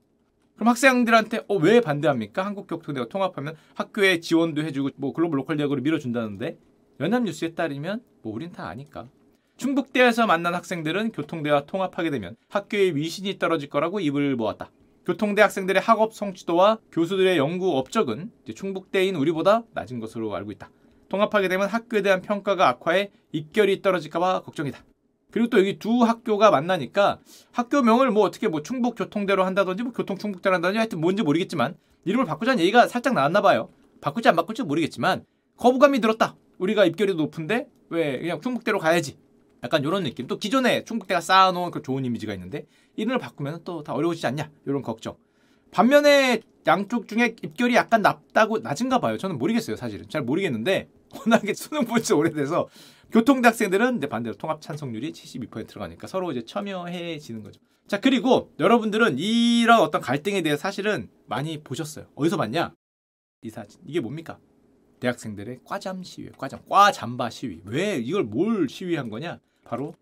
그럼 0.56 0.68
학생들한테 0.68 1.44
어, 1.48 1.56
왜 1.56 1.80
반대합니까? 1.80 2.44
한국교통대가 2.44 3.08
통합하면 3.08 3.56
학교에 3.74 4.20
지원도 4.20 4.64
해주고 4.64 4.90
뭐 4.96 5.12
글로벌 5.12 5.38
로컬 5.38 5.56
대학으로 5.56 5.80
밀어준다는데 5.82 6.58
연합뉴스에 7.00 7.54
따르면 7.54 8.02
뭐 8.22 8.34
우린 8.34 8.50
다 8.50 8.68
아니까 8.68 9.08
충북대에서 9.56 10.26
만난 10.26 10.54
학생들은 10.54 11.12
교통대와 11.12 11.66
통합하게 11.66 12.10
되면 12.10 12.36
학교의 12.48 12.96
위신이 12.96 13.38
떨어질 13.38 13.68
거라고 13.68 14.00
입을 14.00 14.36
모았다. 14.36 14.70
교통대 15.04 15.42
학생들의 15.42 15.80
학업 15.80 16.12
성취도와 16.12 16.78
교수들의 16.92 17.38
연구 17.38 17.76
업적은 17.78 18.30
충북대인 18.54 19.16
우리보다 19.16 19.64
낮은 19.72 20.00
것으로 20.00 20.34
알고 20.34 20.52
있다. 20.52 20.70
통합하게 21.08 21.48
되면 21.48 21.68
학교에 21.68 22.02
대한 22.02 22.20
평가가 22.22 22.68
악화해 22.68 23.10
입결이 23.32 23.82
떨어질까봐 23.82 24.42
걱정이다. 24.42 24.84
그리고 25.30 25.48
또 25.50 25.58
여기 25.58 25.78
두 25.78 26.04
학교가 26.04 26.50
만나니까 26.50 27.18
학교명을 27.52 28.10
뭐 28.10 28.24
어떻게 28.24 28.48
뭐 28.48 28.62
충북 28.62 28.94
교통대로 28.94 29.44
한다든지 29.44 29.82
뭐 29.82 29.92
교통 29.92 30.16
충북대로 30.16 30.54
한다든지 30.54 30.78
하여튼 30.78 31.00
뭔지 31.00 31.22
모르겠지만 31.22 31.76
이름을 32.04 32.24
바꾸자는 32.24 32.60
얘기가 32.60 32.88
살짝 32.88 33.14
나왔나 33.14 33.42
봐요. 33.42 33.68
바꿀지 34.00 34.28
안 34.28 34.36
바꿀지 34.36 34.62
모르겠지만 34.62 35.24
거부감이 35.56 36.00
들었다. 36.00 36.36
우리가 36.58 36.84
입결이 36.86 37.14
높은데 37.14 37.68
왜 37.90 38.18
그냥 38.20 38.40
충북대로 38.40 38.78
가야지. 38.78 39.18
약간 39.64 39.82
이런 39.82 40.04
느낌. 40.04 40.26
또 40.28 40.38
기존에 40.38 40.84
충북대가 40.84 41.20
쌓아놓은 41.20 41.72
그 41.72 41.82
좋은 41.82 42.04
이미지가 42.04 42.32
있는데 42.34 42.66
이름을 42.96 43.18
바꾸면 43.18 43.64
또 43.64 43.82
다 43.82 43.92
어려워지지 43.92 44.26
않냐 44.28 44.50
이런 44.66 44.82
걱정. 44.82 45.16
반면에 45.72 46.40
양쪽 46.66 47.08
중에 47.08 47.34
입결이 47.42 47.74
약간 47.74 48.00
낮다고 48.02 48.58
낮은가 48.60 49.00
봐요. 49.00 49.18
저는 49.18 49.36
모르겠어요 49.38 49.76
사실은 49.76 50.08
잘 50.08 50.22
모르겠는데 50.22 50.88
워낙에 51.12 51.54
수능 51.54 51.84
본 51.84 52.02
지 52.02 52.12
오래돼서 52.14 52.68
교통대 53.10 53.48
학생들은 53.48 53.98
이제 53.98 54.06
반대로 54.08 54.36
통합 54.36 54.60
찬성률이 54.60 55.12
72%가 55.12 55.80
가니까 55.80 56.06
서로 56.06 56.30
이제 56.30 56.44
첨예해지는 56.44 57.42
거죠. 57.42 57.60
자 57.86 58.00
그리고 58.00 58.52
여러분들은 58.58 59.18
이런 59.18 59.80
어떤 59.80 60.00
갈등에 60.00 60.42
대해 60.42 60.56
사실은 60.56 61.08
많이 61.26 61.62
보셨어요. 61.62 62.06
어디서 62.14 62.36
봤냐? 62.36 62.74
이 63.42 63.50
사진 63.50 63.80
이게 63.86 64.00
뭡니까? 64.00 64.38
대학생들의 65.00 65.60
과잠 65.64 66.02
시위, 66.02 66.28
과잠, 66.36 66.60
과잠바 66.68 67.30
시위. 67.30 67.60
왜 67.64 67.96
이걸 67.98 68.24
뭘 68.24 68.68
시위한 68.68 69.08
거냐? 69.10 69.38
바로 69.64 69.94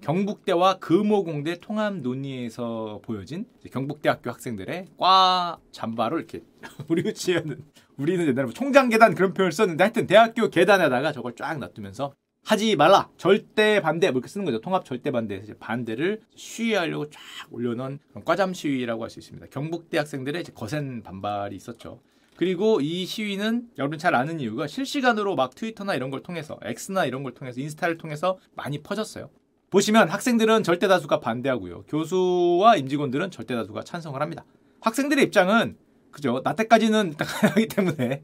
경북대와 0.00 0.78
금호공대 0.78 1.60
통합 1.60 1.96
논의에서 1.96 3.00
보여진 3.02 3.46
경북대학교 3.72 4.30
학생들의 4.30 4.88
과 4.98 5.58
잠바를 5.72 6.18
이렇게 6.18 6.42
우리 6.88 7.02
유치원은 7.04 7.64
우리는 7.96 8.26
옛날에 8.26 8.44
뭐 8.44 8.52
총장 8.52 8.88
계단 8.88 9.14
그런 9.14 9.34
표현을 9.34 9.52
썼는데 9.52 9.84
하여튼 9.84 10.06
대학교 10.06 10.48
계단에다가 10.48 11.12
저걸 11.12 11.34
쫙 11.36 11.58
놔두면서 11.58 12.14
하지 12.44 12.76
말라 12.76 13.08
절대 13.16 13.80
반대 13.80 14.10
뭐 14.10 14.18
이렇게 14.18 14.28
쓰는 14.28 14.44
거죠 14.44 14.60
통합 14.60 14.84
절대 14.84 15.10
반대 15.10 15.42
반대를 15.58 16.20
시위하려고 16.34 17.08
쫙 17.08 17.20
올려놓은 17.50 18.00
과잠 18.24 18.52
시위라고 18.52 19.02
할 19.02 19.10
수 19.10 19.18
있습니다 19.20 19.46
경북대 19.50 19.96
학생들의 19.98 20.44
거센 20.54 21.02
반발이 21.02 21.56
있었죠 21.56 22.00
그리고 22.36 22.80
이 22.80 23.06
시위는 23.06 23.68
여러분 23.78 23.98
잘 23.98 24.14
아는 24.14 24.40
이유가 24.40 24.66
실시간으로 24.66 25.36
막 25.36 25.54
트위터나 25.54 25.94
이런 25.94 26.10
걸 26.10 26.22
통해서 26.22 26.58
X나 26.62 27.04
이런 27.04 27.22
걸 27.22 27.32
통해서 27.32 27.60
인스타를 27.60 27.96
통해서 27.96 28.38
많이 28.56 28.82
퍼졌어요. 28.82 29.30
보시면 29.70 30.08
학생들은 30.08 30.62
절대 30.62 30.88
다수가 30.88 31.20
반대하고요. 31.20 31.84
교수와 31.84 32.76
임직원들은 32.76 33.30
절대 33.30 33.54
다수가 33.54 33.84
찬성을 33.84 34.20
합니다. 34.20 34.44
학생들의 34.80 35.24
입장은 35.24 35.76
그죠. 36.14 36.40
나 36.44 36.54
때까지는 36.54 37.14
하기 37.18 37.66
때문에 37.68 38.22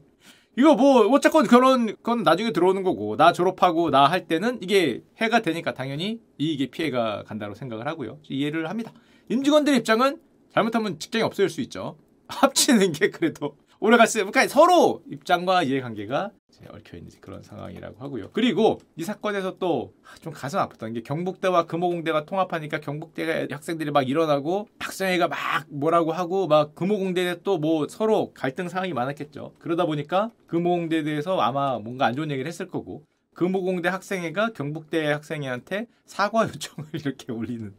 이거 0.57 0.75
뭐 0.75 1.07
어쨌건 1.13 1.45
결혼 1.47 1.87
그건 1.87 2.23
나중에 2.23 2.51
들어오는 2.51 2.83
거고 2.83 3.17
나 3.17 3.31
졸업하고 3.33 3.89
나 3.89 4.07
할 4.07 4.27
때는 4.27 4.59
이게 4.61 5.03
해가 5.17 5.41
되니까 5.41 5.73
당연히 5.73 6.19
이익에 6.37 6.67
피해가 6.71 7.23
간다고 7.25 7.53
생각을 7.53 7.87
하고요. 7.87 8.19
이해를 8.29 8.69
합니다. 8.69 8.93
임직원들 9.29 9.75
입장은 9.75 10.19
잘못하면 10.53 10.99
직장이 10.99 11.23
없어질 11.23 11.49
수 11.49 11.61
있죠. 11.61 11.97
합치는 12.27 12.93
게 12.93 13.09
그래도 13.09 13.57
오래 13.83 13.97
갔어요. 13.97 14.25
그러니까 14.29 14.47
서로 14.47 15.01
입장과 15.11 15.63
이해관계가 15.63 16.29
얽혀 16.69 16.97
있는 16.97 17.09
그런 17.19 17.41
상황이라고 17.41 17.95
하고요. 17.99 18.29
그리고 18.31 18.79
이 18.95 19.03
사건에서 19.03 19.57
또 19.57 19.93
좀 20.21 20.31
가슴 20.33 20.59
아팠던 20.59 20.93
게 20.93 21.01
경북대와 21.01 21.65
금호공대가 21.65 22.25
통합하니까 22.25 22.79
경북대 22.79 23.47
학생들이 23.49 23.89
막 23.89 24.07
일어나고 24.07 24.67
학생회가 24.77 25.27
막 25.27 25.37
뭐라고 25.69 26.11
하고 26.11 26.45
막 26.47 26.75
금호공대에 26.75 27.41
또 27.43 27.57
뭐 27.57 27.87
서로 27.89 28.31
갈등 28.35 28.69
상황이 28.69 28.93
많았겠죠. 28.93 29.55
그러다 29.57 29.85
보니까 29.85 30.29
금호공대에 30.45 31.01
대해서 31.03 31.39
아마 31.39 31.79
뭔가 31.79 32.05
안 32.05 32.15
좋은 32.15 32.29
얘기를 32.29 32.47
했을 32.47 32.67
거고 32.67 33.03
금호공대 33.33 33.89
학생회가 33.89 34.49
경북대 34.53 35.07
학생회한테 35.11 35.87
사과 36.05 36.43
요청을 36.47 36.89
이렇게 36.93 37.31
올리는 37.31 37.73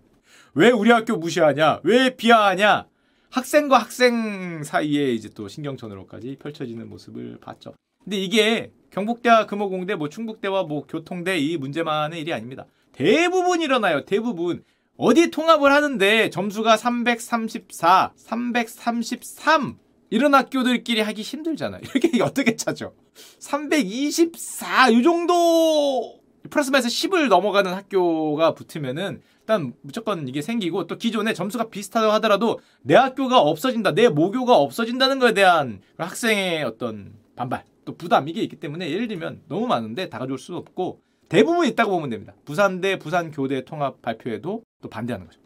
왜 0.55 0.71
우리 0.71 0.91
학교 0.91 1.17
무시하냐? 1.17 1.81
왜 1.85 2.17
비하하냐? 2.17 2.87
학생과 3.33 3.79
학생 3.79 4.63
사이에 4.63 5.13
이제 5.13 5.31
또 5.31 5.49
신경전으로까지 5.49 6.37
펼쳐지는 6.39 6.89
모습을 6.91 7.39
봤죠. 7.41 7.75
근데 8.05 8.19
이게 8.19 8.73
경북대와 8.91 9.47
금호공대, 9.47 9.95
뭐 9.95 10.11
충북대와 10.11 10.65
뭐 10.65 10.87
교통대 10.87 11.39
이 11.39 11.57
문제만의 11.57 12.21
일이 12.21 12.33
아닙니다. 12.35 12.67
대부분 12.93 13.63
일어나요. 13.63 14.05
대부분. 14.05 14.63
어디 14.99 15.31
통합을 15.31 15.73
하는데 15.73 16.29
점수가 16.29 16.77
334, 16.77 18.13
333 18.15 19.79
이런 20.11 20.35
학교들끼리 20.35 21.01
하기 21.01 21.23
힘들잖아요. 21.23 21.81
이렇게 21.83 22.11
어떻게 22.23 22.55
찾죠? 22.55 22.95
324, 23.39 24.91
이 24.91 25.03
정도 25.03 26.21
플러스 26.51 26.71
마이너스 26.71 26.89
10을 26.89 27.29
넘어가는 27.29 27.73
학교가 27.73 28.53
붙으면은 28.53 29.23
일단 29.53 29.75
무조건 29.83 30.29
이게 30.29 30.41
생기고 30.41 30.87
또 30.87 30.97
기존에 30.97 31.35
점수가 31.35 31.69
비슷하다고 31.69 32.11
하더라도 32.15 32.61
내 32.81 32.95
학교가 32.95 33.41
없어진다, 33.41 33.93
내 33.93 34.09
모교가 34.09 34.57
없어진다는 34.57 35.19
것에 35.19 35.35
대한 35.35 35.83
학생의 35.99 36.65
어떤 36.65 37.13
반발, 37.37 37.65
또 37.85 37.95
부담 37.95 38.29
이게 38.29 38.43
있기 38.43 38.57
때문에 38.57 38.91
예를 38.91 39.09
들면 39.09 39.43
너무 39.49 39.67
많은데 39.67 40.09
다 40.09 40.19
가져올 40.19 40.39
수 40.39 40.57
없고 40.57 41.03
대부분 41.29 41.67
있다고 41.67 41.91
보면 41.91 42.09
됩니다. 42.09 42.33
부산대 42.47 42.99
부산교대 42.99 43.67
통합 43.67 44.01
발표에도 44.01 44.63
또 44.81 44.89
반대하는 44.89 45.27
거죠. 45.27 45.39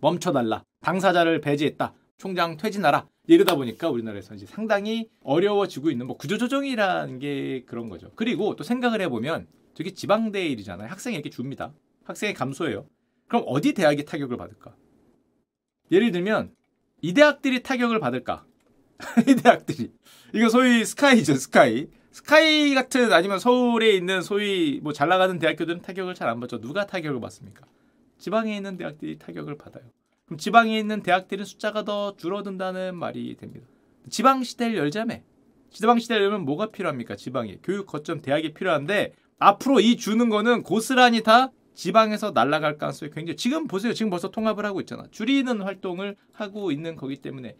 멈춰달라. 0.00 0.64
당사자를 0.80 1.42
배제했다. 1.42 1.92
총장 2.16 2.56
퇴진하라. 2.56 3.06
이러다 3.26 3.56
보니까 3.56 3.90
우리나라에서 3.90 4.34
이제 4.34 4.46
상당히 4.46 5.08
어려워지고 5.22 5.90
있는 5.90 6.06
뭐 6.06 6.16
구조조정이라는 6.16 7.18
게 7.18 7.64
그런 7.66 7.90
거죠. 7.90 8.10
그리고 8.16 8.56
또 8.56 8.64
생각을 8.64 9.02
해보면 9.02 9.46
저게 9.74 9.92
지방대 9.92 10.46
일이잖아요. 10.46 10.88
학생이 10.88 11.14
이렇게 11.14 11.28
줍니다. 11.28 11.72
학생의 12.04 12.34
감소예요. 12.34 12.86
그럼 13.30 13.44
어디 13.46 13.72
대학이 13.74 14.04
타격을 14.04 14.36
받을까? 14.36 14.74
예를 15.92 16.10
들면 16.10 16.52
이 17.00 17.14
대학들이 17.14 17.62
타격을 17.62 18.00
받을까? 18.00 18.44
이 19.28 19.36
대학들이. 19.36 19.92
이거 20.34 20.48
소위 20.48 20.84
스카이죠 20.84 21.34
스카이. 21.36 21.86
스카이 22.10 22.74
같은 22.74 23.12
아니면 23.12 23.38
서울에 23.38 23.92
있는 23.92 24.20
소위 24.20 24.80
뭐 24.82 24.92
잘 24.92 25.08
나가는 25.08 25.38
대학교들은 25.38 25.80
타격을 25.82 26.14
잘 26.14 26.28
안 26.28 26.40
받죠. 26.40 26.60
누가 26.60 26.86
타격을 26.86 27.20
받습니까? 27.20 27.64
지방에 28.18 28.56
있는 28.56 28.76
대학들이 28.76 29.16
타격을 29.20 29.56
받아요. 29.58 29.84
그럼 30.26 30.36
지방에 30.38 30.76
있는 30.76 31.00
대학들은 31.04 31.44
숫자가 31.44 31.84
더 31.84 32.16
줄어든다는 32.16 32.96
말이 32.96 33.36
됩니다. 33.36 33.64
지방 34.10 34.42
시대를 34.42 34.76
열자매. 34.76 35.22
지방 35.70 36.00
시대를 36.00 36.24
열면 36.24 36.44
뭐가 36.46 36.72
필요합니까? 36.72 37.14
지방에. 37.14 37.58
교육 37.62 37.86
거점 37.86 38.20
대학이 38.22 38.54
필요한데 38.54 39.12
앞으로 39.38 39.78
이 39.78 39.96
주는 39.96 40.28
거는 40.28 40.64
고스란히 40.64 41.22
다 41.22 41.52
지방에서 41.80 42.32
날아갈 42.32 42.76
가능성이 42.76 43.10
굉장히 43.10 43.38
지금 43.38 43.66
보세요. 43.66 43.94
지금 43.94 44.10
벌써 44.10 44.30
통합을 44.30 44.66
하고 44.66 44.80
있잖아. 44.80 45.04
줄이는 45.10 45.62
활동을 45.62 46.14
하고 46.30 46.72
있는 46.72 46.94
거기 46.94 47.16
때문에 47.16 47.56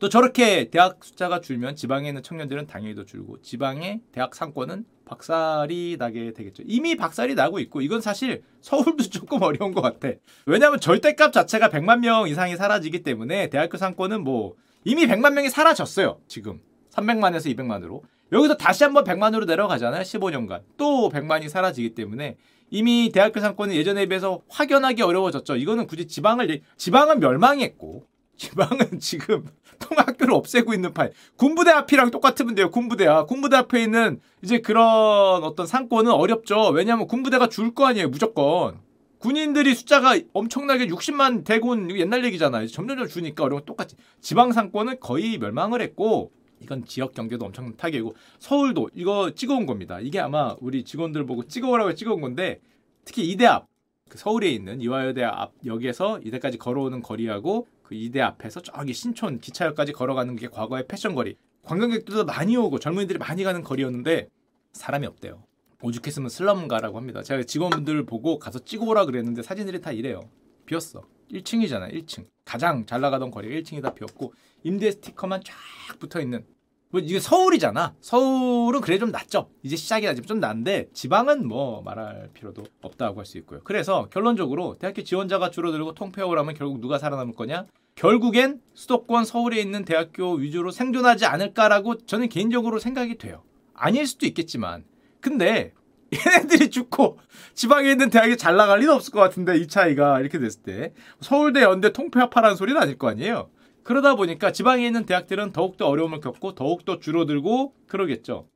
또 0.00 0.08
저렇게 0.08 0.68
대학 0.68 1.04
숫자가 1.04 1.40
줄면 1.40 1.76
지방에 1.76 2.08
있는 2.08 2.24
청년들은 2.24 2.66
당연히 2.66 2.96
더 2.96 3.04
줄고 3.04 3.40
지방의 3.40 4.00
대학 4.10 4.34
상권은 4.34 4.84
박살이 5.04 5.94
나게 5.96 6.32
되겠죠. 6.32 6.64
이미 6.66 6.96
박살이 6.96 7.36
나고 7.36 7.60
있고 7.60 7.82
이건 7.82 8.00
사실 8.00 8.42
서울도 8.62 9.04
조금 9.10 9.40
어려운 9.42 9.72
것 9.72 9.80
같아. 9.80 10.08
왜냐하면 10.44 10.80
절대값 10.80 11.32
자체가 11.32 11.68
100만 11.68 12.00
명 12.00 12.26
이상이 12.26 12.56
사라지기 12.56 13.04
때문에 13.04 13.48
대학교 13.48 13.76
상권은 13.76 14.24
뭐 14.24 14.56
이미 14.82 15.06
100만 15.06 15.34
명이 15.34 15.50
사라졌어요. 15.50 16.18
지금 16.26 16.60
300만에서 16.90 17.56
200만으로 17.56 18.00
여기서 18.32 18.56
다시 18.56 18.82
한번 18.82 19.04
100만으로 19.04 19.46
내려가잖아요. 19.46 20.02
15년간 20.02 20.62
또 20.76 21.10
100만이 21.10 21.48
사라지기 21.48 21.94
때문에 21.94 22.38
이미 22.72 23.10
대학교 23.12 23.38
상권은 23.38 23.74
예전에 23.76 24.06
비해서 24.06 24.40
확연하게 24.48 25.02
어려워졌죠. 25.02 25.56
이거는 25.56 25.86
굳이 25.86 26.06
지방을 26.08 26.62
지방은 26.78 27.20
멸망했고 27.20 28.06
지방은 28.38 28.98
지금 28.98 29.46
통학교를 29.78 30.32
없애고 30.34 30.72
있는 30.72 30.94
파 30.94 31.08
군부대 31.36 31.70
앞이랑 31.70 32.10
똑같으면 32.10 32.54
돼요. 32.54 32.70
군부대 32.70 33.06
앞. 33.06 33.26
군부대 33.28 33.56
앞에 33.56 33.82
있는 33.82 34.20
이제 34.42 34.58
그런 34.60 35.44
어떤 35.44 35.66
상권은 35.66 36.10
어렵죠. 36.10 36.70
왜냐하면 36.70 37.06
군부대가 37.06 37.48
줄 37.48 37.74
거 37.74 37.86
아니에요. 37.86 38.08
무조건. 38.08 38.78
군인들이 39.18 39.74
숫자가 39.74 40.18
엄청나게 40.32 40.86
60만 40.88 41.44
대군 41.44 41.94
옛날 41.96 42.24
얘기잖아요. 42.24 42.66
점점점 42.68 43.06
주니까 43.06 43.44
어려운 43.44 43.64
똑같이. 43.66 43.96
지방 44.22 44.50
상권은 44.52 44.98
거의 44.98 45.36
멸망을 45.38 45.80
했고 45.82 46.32
이건 46.62 46.84
지역 46.84 47.14
경제도 47.14 47.44
엄청 47.44 47.76
타격이고 47.76 48.14
서울도 48.38 48.90
이거 48.94 49.32
찍어온 49.34 49.66
겁니다. 49.66 50.00
이게 50.00 50.20
아마 50.20 50.56
우리 50.60 50.84
직원들 50.84 51.26
보고 51.26 51.46
찍어오라고 51.46 51.94
찍어온 51.94 52.20
건데 52.20 52.60
특히 53.04 53.28
이대 53.28 53.46
앞그 53.46 54.16
서울에 54.16 54.50
있는 54.50 54.80
이화여대 54.80 55.24
앞 55.24 55.52
역에서 55.64 56.20
이대까지 56.20 56.58
걸어오는 56.58 57.02
거리하고 57.02 57.66
그 57.82 57.94
이대 57.94 58.20
앞에서 58.20 58.62
저기 58.62 58.92
신촌 58.92 59.38
기차역까지 59.40 59.92
걸어가는 59.92 60.36
게 60.36 60.48
과거의 60.48 60.86
패션 60.88 61.14
거리. 61.14 61.36
관광객들도 61.62 62.24
많이 62.24 62.56
오고 62.56 62.78
젊은이들이 62.78 63.18
많이 63.18 63.44
가는 63.44 63.62
거리였는데 63.62 64.28
사람이 64.72 65.06
없대요. 65.06 65.44
오죽했으면 65.82 66.28
슬럼가라고 66.28 66.96
합니다. 66.96 67.22
제가 67.22 67.42
직원분들 67.42 68.06
보고 68.06 68.38
가서 68.38 68.60
찍어오라 68.60 69.04
그랬는데 69.04 69.42
사진들이 69.42 69.80
다 69.80 69.92
이래요. 69.92 70.20
비었어. 70.66 71.02
1층이잖아, 71.32 71.92
1층. 71.92 72.26
가장 72.44 72.84
잘 72.86 73.00
나가던 73.00 73.30
거리가 73.30 73.54
1층이 73.60 73.82
다 73.82 73.94
비었고 73.94 74.32
임대 74.64 74.90
스티커만 74.90 75.40
쫙 75.44 75.54
붙어 75.98 76.20
있는. 76.20 76.44
뭐 76.90 77.00
이게 77.00 77.20
서울이잖아. 77.20 77.94
서울은 78.00 78.82
그래 78.82 78.98
좀 78.98 79.10
낫죠. 79.10 79.48
이제 79.62 79.76
시작이 79.76 80.06
아직 80.06 80.26
좀 80.26 80.40
난데 80.40 80.90
지방은 80.92 81.48
뭐 81.48 81.80
말할 81.82 82.28
필요도 82.34 82.64
없다고 82.82 83.18
할 83.18 83.24
수 83.24 83.38
있고요. 83.38 83.60
그래서 83.64 84.08
결론적으로 84.10 84.76
대학교 84.78 85.02
지원자가 85.02 85.50
줄어들고 85.50 85.94
통폐합을 85.94 86.38
하면 86.38 86.54
결국 86.54 86.80
누가 86.80 86.98
살아남을 86.98 87.34
거냐? 87.34 87.66
결국엔 87.94 88.60
수도권 88.74 89.24
서울에 89.24 89.58
있는 89.58 89.84
대학교 89.86 90.34
위주로 90.34 90.70
생존하지 90.70 91.24
않을까라고 91.24 91.98
저는 92.04 92.28
개인적으로 92.28 92.78
생각이 92.78 93.16
돼요. 93.16 93.42
아닐 93.72 94.06
수도 94.06 94.26
있겠지만. 94.26 94.84
근데 95.20 95.72
얘네들이 96.12 96.70
죽고 96.70 97.18
지방에 97.54 97.90
있는 97.90 98.10
대학이 98.10 98.36
잘 98.36 98.56
나갈 98.56 98.80
리는 98.80 98.92
없을 98.92 99.12
것 99.12 99.20
같은데 99.20 99.56
이 99.56 99.66
차이가 99.66 100.20
이렇게 100.20 100.38
됐을 100.38 100.62
때 100.62 100.92
서울대 101.20 101.62
연대 101.62 101.92
통폐합하라는 101.92 102.56
소리는 102.56 102.80
아닐 102.80 102.98
거 102.98 103.08
아니에요. 103.08 103.50
그러다 103.82 104.14
보니까 104.14 104.52
지방에 104.52 104.86
있는 104.86 105.06
대학들은 105.06 105.52
더욱더 105.52 105.86
어려움을 105.88 106.20
겪고 106.20 106.54
더욱더 106.54 106.98
줄어들고 106.98 107.74
그러겠죠. 107.86 108.48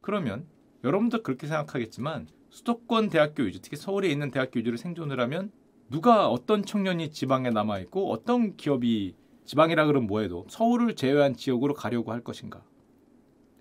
그러면 0.00 0.46
여러분도 0.82 1.22
그렇게 1.22 1.46
생각하겠지만 1.46 2.28
수도권 2.50 3.08
대학교 3.08 3.42
위주, 3.42 3.60
특히 3.62 3.76
서울에 3.76 4.08
있는 4.08 4.30
대학교 4.30 4.58
위주로 4.60 4.76
생존을 4.76 5.18
하면 5.20 5.50
누가 5.90 6.28
어떤 6.28 6.64
청년이 6.64 7.10
지방에 7.10 7.50
남아 7.50 7.78
있고 7.80 8.12
어떤 8.12 8.56
기업이 8.56 9.14
지방이라 9.44 9.86
그러면 9.86 10.06
뭐해도 10.06 10.46
서울을 10.48 10.94
제외한 10.94 11.34
지역으로 11.34 11.74
가려고 11.74 12.12
할 12.12 12.22
것인가? 12.22 12.62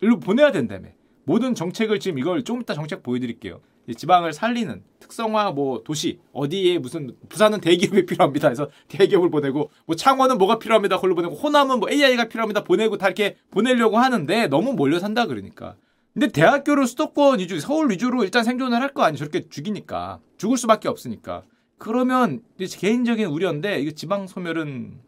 일로 0.02 0.20
보내야 0.20 0.52
된다며. 0.52 0.90
모든 1.26 1.56
정책을 1.56 2.00
지금 2.00 2.20
이걸 2.20 2.44
좀 2.44 2.62
이따 2.62 2.74
정책 2.74 3.04
보여드릴게요. 3.04 3.62
지방을 3.98 4.32
살리는 4.34 4.82
특성화 5.00 5.52
뭐 5.52 5.84
도시 5.84 6.20
어디에 6.32 6.78
무슨 6.80 7.16
부산은 7.28 7.60
대기업이 7.62 8.06
필요합니다. 8.08 8.50
해서 8.50 8.70
대기업을 8.88 9.30
보내고 9.30 9.72
뭐 9.86 9.96
창원은 9.96 10.38
뭐가 10.38 10.60
필요합니다. 10.60 10.96
그걸로 10.98 11.16
보내고 11.16 11.36
호남은 11.36 11.80
뭐 11.80 11.90
AI가 11.90 12.30
필요합니다. 12.30 12.64
보내고 12.64 12.98
다 12.98 13.08
이렇게 13.08 13.38
보내려고 13.52 13.98
하는데 13.98 14.48
너무 14.48 14.74
몰려 14.74 15.00
산다 15.00 15.26
그러니까. 15.28 15.76
근데 16.14 16.28
대학교를 16.28 16.86
수도권 16.86 17.40
위주, 17.40 17.60
서울 17.60 17.90
위주로 17.90 18.24
일단 18.24 18.44
생존을 18.44 18.80
할 18.80 18.94
거 18.94 19.02
아니 19.04 19.18
저렇게 19.18 19.50
죽이니까 19.50 20.20
죽을 20.38 20.58
수밖에 20.58 20.88
없으니까. 20.88 21.44
그러면 21.78 22.42
개인적인 22.60 23.26
우려인데 23.26 23.80
이거 23.82 23.92
지방 23.92 24.28
소멸은 24.28 25.00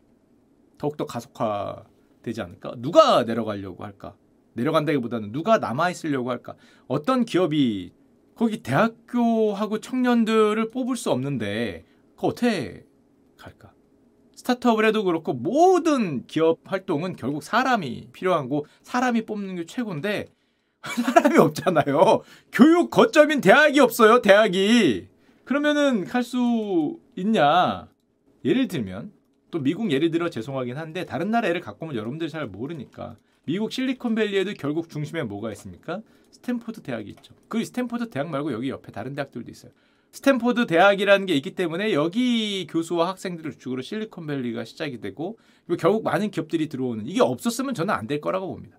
더욱더 0.77 1.05
가속화되지 1.05 2.41
않을까? 2.41 2.73
누가 2.77 3.23
내려가려고 3.23 3.83
할까? 3.85 4.15
내려간다기보다는 4.55 5.31
누가 5.31 5.57
남아 5.57 5.91
있으려고 5.91 6.31
할까? 6.31 6.55
어떤 6.87 7.25
기업이 7.25 7.93
거기 8.35 8.61
대학교하고 8.61 9.79
청년들을 9.79 10.71
뽑을 10.71 10.95
수 10.95 11.11
없는데 11.11 11.85
그거 12.15 12.27
어떻게 12.27 12.85
갈까? 13.37 13.71
스타트업을 14.35 14.85
해도 14.85 15.03
그렇고 15.03 15.33
모든 15.33 16.25
기업 16.27 16.59
활동은 16.65 17.15
결국 17.15 17.43
사람이 17.43 18.09
필요한 18.11 18.49
거 18.49 18.63
사람이 18.81 19.25
뽑는 19.25 19.55
게 19.55 19.65
최고인데 19.65 20.27
사람이 20.81 21.37
없잖아요. 21.37 22.21
교육 22.51 22.89
거점인 22.91 23.41
대학이 23.41 23.79
없어요. 23.79 24.21
대학이. 24.21 25.07
그러면은 25.45 26.03
갈수 26.05 26.99
있냐? 27.15 27.87
예를 28.43 28.67
들면 28.67 29.11
또 29.49 29.59
미국 29.59 29.91
예를 29.91 30.11
들어 30.11 30.29
죄송하긴 30.29 30.77
한데 30.77 31.05
다른 31.05 31.31
나라 31.31 31.47
예를 31.47 31.61
갖고 31.61 31.85
오면 31.85 31.95
여러분들이 31.95 32.29
잘 32.29 32.45
모르니까 32.45 33.15
미국 33.45 33.71
실리콘밸리에도 33.71 34.53
결국 34.53 34.89
중심에 34.89 35.23
뭐가 35.23 35.51
있습니까? 35.51 36.01
스탠포드 36.31 36.81
대학이 36.81 37.09
있죠. 37.11 37.33
그 37.47 37.63
스탠포드 37.63 38.09
대학 38.09 38.29
말고 38.29 38.51
여기 38.51 38.69
옆에 38.69 38.91
다른 38.91 39.13
대학들도 39.15 39.49
있어요. 39.51 39.71
스탠포드 40.11 40.65
대학이라는 40.65 41.25
게 41.25 41.35
있기 41.35 41.55
때문에 41.55 41.93
여기 41.93 42.65
교수와 42.67 43.09
학생들을 43.09 43.55
주로 43.59 43.81
실리콘밸리가 43.81 44.63
시작이 44.63 44.99
되고 44.99 45.37
결국 45.79 46.03
많은 46.03 46.31
기업들이 46.31 46.69
들어오는 46.69 47.05
이게 47.05 47.21
없었으면 47.21 47.73
저는 47.73 47.93
안 47.93 48.07
될 48.07 48.21
거라고 48.21 48.47
봅니다. 48.47 48.77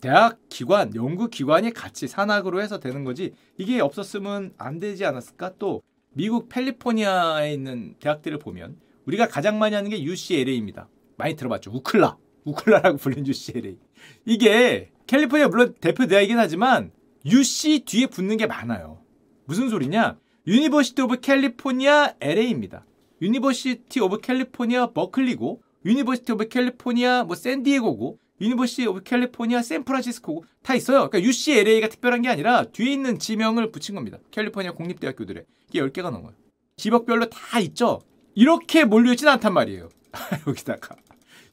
대학 0.00 0.38
기관, 0.48 0.94
연구 0.94 1.28
기관이 1.28 1.72
같이 1.72 2.08
산학으로 2.08 2.62
해서 2.62 2.80
되는 2.80 3.04
거지 3.04 3.34
이게 3.58 3.80
없었으면 3.80 4.54
안 4.56 4.78
되지 4.78 5.04
않았을까? 5.04 5.52
또 5.58 5.82
미국 6.14 6.48
캘리포니아에 6.48 7.52
있는 7.52 7.94
대학들을 8.00 8.38
보면 8.38 8.76
우리가 9.04 9.28
가장 9.28 9.58
많이 9.58 9.74
하는 9.74 9.90
게 9.90 10.02
UCLA입니다. 10.02 10.88
많이 11.16 11.36
들어봤죠. 11.36 11.70
우클라. 11.72 12.16
우클라라고 12.44 12.96
불리는 12.96 13.26
UCLA. 13.28 13.76
이게 14.24 14.90
캘리포니아 15.06 15.48
물론 15.48 15.74
대표 15.80 16.06
대학이긴 16.06 16.38
하지만 16.38 16.92
UC 17.24 17.84
뒤에 17.84 18.06
붙는 18.06 18.36
게 18.36 18.46
많아요. 18.46 19.00
무슨 19.44 19.68
소리냐? 19.68 20.18
University 20.46 21.02
of 21.02 21.20
California 21.20 22.14
LA입니다. 22.20 22.84
University 23.20 24.00
of 24.00 24.20
California 24.20 24.92
버클리고 24.92 25.62
University 25.84 26.32
of 26.32 26.48
California 26.48 27.24
뭐 27.24 27.36
샌디에고고 27.36 28.18
University 28.40 28.86
of 28.86 29.02
California 29.02 29.62
샌프란시스코고 29.62 30.44
다 30.62 30.74
있어요. 30.74 31.10
그러니까 31.10 31.22
UCLA가 31.22 31.88
특별한 31.88 32.22
게 32.22 32.28
아니라 32.28 32.64
뒤에 32.64 32.92
있는 32.92 33.18
지명을 33.18 33.70
붙인 33.70 33.94
겁니다. 33.94 34.18
캘리포니아 34.30 34.72
공립대학교들에. 34.72 35.44
이게 35.68 35.80
10개가 35.80 36.10
넘어요. 36.10 36.34
지역별로 36.76 37.28
다 37.28 37.60
있죠. 37.60 38.00
이렇게 38.34 38.84
몰려있진 38.84 39.28
않단 39.28 39.52
말이에요. 39.52 39.90
여기다가. 40.46 40.96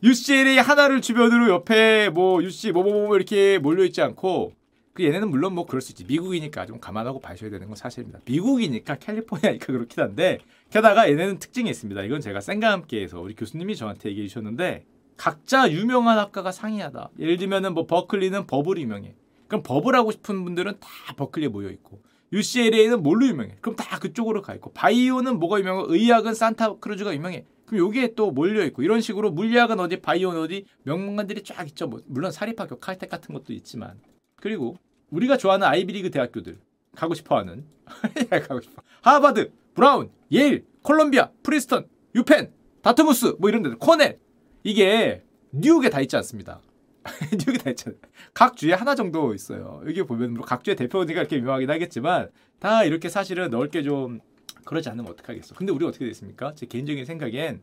UCLA 0.04 0.60
하나를 0.60 1.02
주변으로 1.02 1.50
옆에 1.50 2.10
뭐 2.10 2.44
UC 2.44 2.72
뭐뭐뭐 2.72 3.08
뭐 3.08 3.16
이렇게 3.16 3.58
몰려 3.58 3.84
있지 3.84 4.02
않고 4.02 4.54
그 4.94 5.04
얘네는 5.04 5.30
물론 5.30 5.54
뭐 5.54 5.66
그럴 5.66 5.82
수 5.82 5.92
있지. 5.92 6.06
미국이니까 6.06 6.66
좀 6.68 6.80
감안하고 6.80 7.20
봐셔야 7.20 7.50
되는 7.50 7.68
건 7.68 7.76
사실입니다. 7.76 8.20
미국이니까 8.26 8.96
캘리포니아니까 8.96 9.66
그렇긴 9.66 10.04
한데 10.04 10.40
게다가 10.70 11.10
얘네는 11.10 11.40
특징이 11.40 11.70
있습니다. 11.70 12.04
이건 12.04 12.22
제가 12.22 12.42
쌩과 12.42 12.72
함께해서 12.72 13.20
우리 13.20 13.36
교수님이 13.36 13.76
저한테 13.76 14.10
얘기해 14.10 14.28
주셨는데 14.28 14.86
각자 15.18 15.72
유명한 15.72 16.20
학과가 16.20 16.52
상이하다. 16.52 17.10
예를 17.20 17.38
들면은 17.38 17.74
뭐 17.74 17.88
버클리는 17.88 18.46
버블이 18.46 18.82
유명해. 18.82 19.16
그럼 19.48 19.64
버블 19.64 19.96
하고 19.96 20.12
싶은 20.12 20.44
분들은 20.44 20.74
다 20.80 20.90
버클리에 21.16 21.50
모여 21.50 21.70
있고 21.70 22.02
UCLA는 22.34 23.02
뭘로 23.02 23.26
유명해? 23.26 23.56
그럼 23.62 23.76
다 23.76 23.98
그쪽으로 23.98 24.44
가 24.44 24.54
있고 24.54 24.72
바이오는 24.74 25.40
뭐가 25.40 25.60
유명해? 25.60 25.86
의학은 25.88 26.36
산타크루즈가 26.36 27.16
유명해. 27.16 27.46
그럼 27.68 27.86
여기에 27.86 28.14
또 28.16 28.32
몰려 28.32 28.66
있고 28.66 28.82
이런 28.82 29.02
식으로 29.02 29.30
물리학은 29.32 29.80
어디 29.80 29.98
바이오는 29.98 30.42
어디 30.42 30.66
명문과들이 30.84 31.44
쫙 31.44 31.68
있죠. 31.68 31.88
뭐 31.88 32.02
물론 32.08 32.32
사립학교 32.32 32.80
칼텍 32.80 33.10
같은 33.10 33.36
것도 33.36 33.54
있지만 33.54 34.00
그리고 34.38 34.78
우리가 35.12 35.38
좋아하는 35.38 35.68
아이비리그 35.68 36.10
대학교들 36.10 36.58
가고 36.96 37.14
싶어하는 37.14 37.66
가고 38.48 38.62
싶어 38.62 38.82
하버드, 39.02 39.52
브라운, 39.76 40.10
예일, 40.32 40.66
콜롬비아, 40.82 41.30
프린스턴, 41.44 41.88
유펜, 42.16 42.54
다트무스 42.82 43.36
뭐 43.38 43.50
이런 43.50 43.64
데들 43.64 43.78
코넬 43.78 44.18
이게 44.64 45.24
뉴욕에 45.52 45.90
다 45.90 46.00
있지 46.00 46.16
않습니다. 46.16 46.62
뉴욕에 47.32 47.58
다 47.58 47.70
있잖아요. 47.72 48.00
각 48.34 48.56
주에 48.56 48.74
하나 48.74 48.96
정도 48.96 49.34
있어요. 49.34 49.82
여기 49.86 50.04
보면 50.04 50.36
뭐각 50.36 50.64
주의 50.64 50.76
대표니까 50.76 51.20
이렇게 51.20 51.36
유명하긴 51.36 51.70
하겠지만 51.70 52.30
다 52.60 52.86
이렇게 52.86 53.10
사실은 53.10 53.50
넓게 53.50 53.84
좀 53.84 54.22
그러지 54.66 54.90
않으면 54.90 55.12
어떡하겠어. 55.12 55.56
근데 55.56 55.72
우리 55.72 55.86
어떻게 55.86 56.06
됐습니까? 56.06 56.54
제 56.56 56.66
개인적인 56.66 57.06
생각엔 57.06 57.62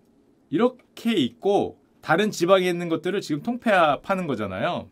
이렇게 0.51 1.13
있고 1.13 1.79
다른 2.01 2.31
지방에 2.31 2.69
있는 2.69 2.89
것들을 2.89 3.21
지금 3.21 3.43
통폐합하는 3.43 4.27
거잖아요. 4.27 4.89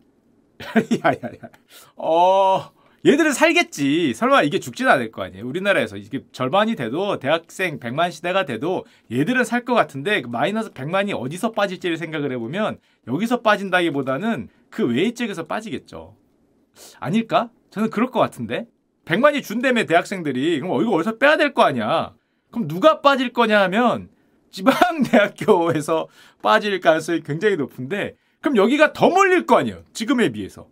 야야야. 1.05 1.51
어 1.97 2.71
얘들은 3.05 3.33
살겠지. 3.33 4.15
설마 4.15 4.43
이게 4.43 4.61
죽진 4.61 4.87
않을 4.89 5.11
거 5.11 5.23
아니에요. 5.23 5.45
우리나라에서 5.47 5.97
이게 5.97 6.25
절반이 6.33 6.77
돼도 6.77 7.19
대학생 7.19 7.81
100만 7.81 8.13
시대가 8.13 8.45
돼도 8.45 8.85
얘들은 9.11 9.45
살 9.45 9.65
것 9.65 9.75
같은데 9.75 10.23
그 10.23 10.29
마이너스 10.29 10.71
100만이 10.73 11.13
어디서 11.19 11.53
빠질지를 11.53 11.97
생각을 11.97 12.31
해보면 12.33 12.79
여기서 13.09 13.41
빠진다기보다는 13.43 14.49
그 14.71 14.87
외의 14.87 15.15
쪽에서 15.15 15.47
빠지겠죠. 15.47 16.17
아닐까? 17.01 17.51
저는 17.71 17.91
그럴 17.91 18.11
것 18.11 18.21
같은데. 18.21 18.67
100만이 19.05 19.43
준다며 19.43 19.85
대학생들이 19.85 20.61
그럼 20.61 20.81
이거 20.83 20.93
어디서 20.93 21.19
빼야 21.19 21.37
될 21.37 21.55
거 21.55 21.63
아니야. 21.63 22.15
그럼 22.51 22.69
누가 22.69 23.01
빠질 23.01 23.33
거냐 23.33 23.61
하면 23.63 24.09
지방 24.51 24.75
대학교에서 25.05 26.09
빠질 26.43 26.79
가능성이 26.81 27.23
굉장히 27.23 27.57
높은데 27.57 28.17
그럼 28.41 28.57
여기가 28.57 28.93
더 28.93 29.09
몰릴 29.09 29.47
거 29.47 29.57
아니에요. 29.59 29.83
지금에 29.93 30.31
비해서. 30.31 30.69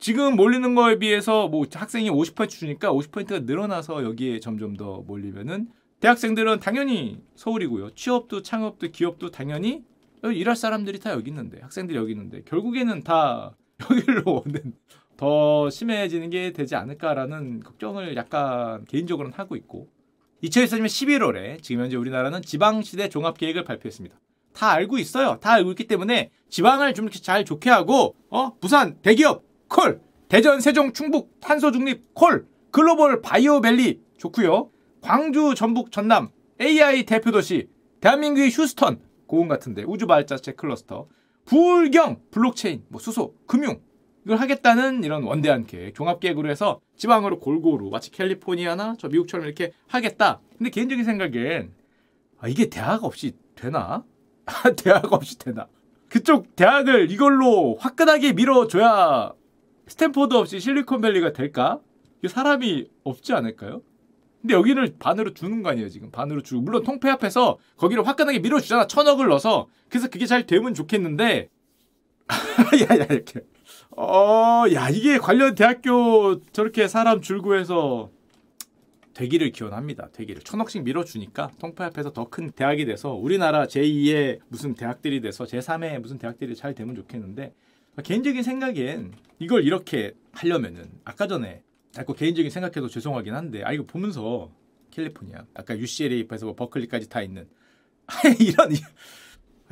지금 0.00 0.36
몰리는 0.36 0.74
거에 0.76 0.98
비해서 0.98 1.48
뭐 1.48 1.66
학생이 1.72 2.08
50% 2.10 2.48
주니까 2.48 2.92
50%가 2.92 3.40
늘어나서 3.40 4.04
여기에 4.04 4.38
점점 4.40 4.76
더 4.76 5.02
몰리면은 5.06 5.68
대학생들은 6.00 6.60
당연히 6.60 7.18
서울이고요. 7.34 7.90
취업도 7.96 8.42
창업도 8.42 8.92
기업도 8.92 9.30
당연히 9.32 9.82
일할 10.22 10.54
사람들이 10.54 11.00
다 11.00 11.10
여기 11.10 11.30
있는데 11.30 11.60
학생들이 11.60 11.98
여기 11.98 12.12
있는데 12.12 12.42
결국에는 12.42 13.02
다 13.02 13.56
여기로 13.90 14.22
오는 14.44 14.74
더 15.18 15.68
심해지는 15.68 16.30
게 16.30 16.52
되지 16.52 16.76
않을까라는 16.76 17.60
걱정을 17.60 18.16
약간 18.16 18.84
개인적으로는 18.84 19.36
하고 19.36 19.56
있고 19.56 19.88
2024년 20.44 20.86
11월에 20.86 21.60
지금 21.60 21.82
현재 21.82 21.96
우리나라는 21.96 22.40
지방시대 22.40 23.08
종합계획을 23.08 23.64
발표했습니다. 23.64 24.16
다 24.54 24.70
알고 24.70 24.96
있어요. 24.98 25.38
다 25.40 25.52
알고 25.54 25.70
있기 25.72 25.88
때문에 25.88 26.30
지방을 26.48 26.94
좀 26.94 27.06
이렇게 27.06 27.18
잘 27.18 27.44
좋게 27.44 27.68
하고 27.68 28.14
어 28.30 28.54
부산 28.60 28.96
대기업 29.02 29.42
콜 29.68 30.00
대전 30.28 30.60
세종 30.60 30.92
충북 30.92 31.40
탄소 31.40 31.72
중립 31.72 32.14
콜 32.14 32.46
글로벌 32.70 33.20
바이오 33.20 33.60
밸리 33.60 34.00
좋고요. 34.18 34.70
광주 35.00 35.56
전북 35.56 35.90
전남 35.90 36.28
AI 36.60 37.04
대표 37.06 37.32
도시 37.32 37.68
대한민국의 38.00 38.52
휴스턴 38.52 39.00
고흥 39.26 39.48
같은데 39.48 39.82
우주 39.82 40.06
발사체 40.06 40.52
클러스터 40.52 41.08
부울경 41.44 42.20
블록체인 42.30 42.84
뭐 42.88 43.00
수소 43.00 43.34
금융 43.46 43.80
이걸 44.28 44.38
하겠다는 44.40 45.04
이런 45.04 45.22
원대한 45.22 45.64
계획, 45.64 45.94
종합계획으로 45.94 46.50
해서 46.50 46.80
지방으로 46.98 47.40
골고루 47.40 47.88
마치 47.88 48.10
캘리포니아나 48.10 48.96
저 48.98 49.08
미국처럼 49.08 49.46
이렇게 49.46 49.72
하겠다. 49.86 50.42
근데 50.58 50.68
개인적인 50.68 51.02
생각엔 51.02 51.72
아, 52.38 52.46
이게 52.46 52.68
대학 52.68 53.04
없이 53.04 53.32
되나? 53.54 54.04
대학 54.76 55.10
없이 55.14 55.38
되나? 55.38 55.66
그쪽 56.10 56.54
대학을 56.56 57.10
이걸로 57.10 57.76
화끈하게 57.80 58.34
밀어줘야 58.34 59.32
스탠포드 59.86 60.34
없이 60.34 60.60
실리콘밸리가 60.60 61.32
될까? 61.32 61.80
사람이 62.28 62.90
없지 63.04 63.32
않을까요? 63.32 63.80
근데 64.42 64.52
여기를 64.52 64.96
반으로 64.98 65.32
주는 65.32 65.62
거 65.62 65.70
아니에요 65.70 65.88
지금 65.88 66.10
반으로 66.10 66.42
주고 66.42 66.60
물론 66.60 66.82
통폐합해서 66.84 67.56
거기를 67.78 68.06
화끈하게 68.06 68.40
밀어주잖아 68.40 68.88
천억을 68.88 69.28
넣어서 69.28 69.68
그래서 69.88 70.08
그게 70.08 70.26
잘 70.26 70.46
되면 70.46 70.74
좋겠는데 70.74 71.48
야야 72.90 73.04
이렇게 73.08 73.40
어, 74.00 74.64
야, 74.74 74.88
이게 74.90 75.18
관련 75.18 75.56
대학교 75.56 76.40
저렇게 76.52 76.86
사람 76.86 77.20
줄구해서 77.20 78.10
되기를 79.14 79.50
기원합니다. 79.50 80.10
되기를. 80.12 80.42
천억씩 80.42 80.84
밀어주니까 80.84 81.50
통폐합해서 81.58 82.12
더 82.12 82.26
큰 82.30 82.50
대학이 82.52 82.84
돼서 82.84 83.12
우리나라 83.14 83.66
제2의 83.66 84.38
무슨 84.48 84.74
대학들이 84.74 85.20
돼서 85.20 85.42
제3의 85.44 85.98
무슨 85.98 86.18
대학들이 86.18 86.54
잘 86.54 86.74
되면 86.76 86.94
좋겠는데 86.94 87.52
개인적인 88.04 88.44
생각엔 88.44 89.14
이걸 89.40 89.64
이렇게 89.64 90.12
하려면은 90.30 90.88
아까 91.04 91.26
전에 91.26 91.62
자꾸 91.90 92.14
개인적인 92.14 92.52
생각해도 92.52 92.86
죄송하긴 92.88 93.34
한데 93.34 93.64
아 93.64 93.72
이거 93.72 93.82
보면서 93.84 94.52
캘리포니아 94.92 95.44
아까 95.54 95.76
UCLA에서 95.76 96.46
뭐 96.46 96.54
버클리까지 96.54 97.08
다 97.08 97.20
있는 97.20 97.48
이런 98.38 98.70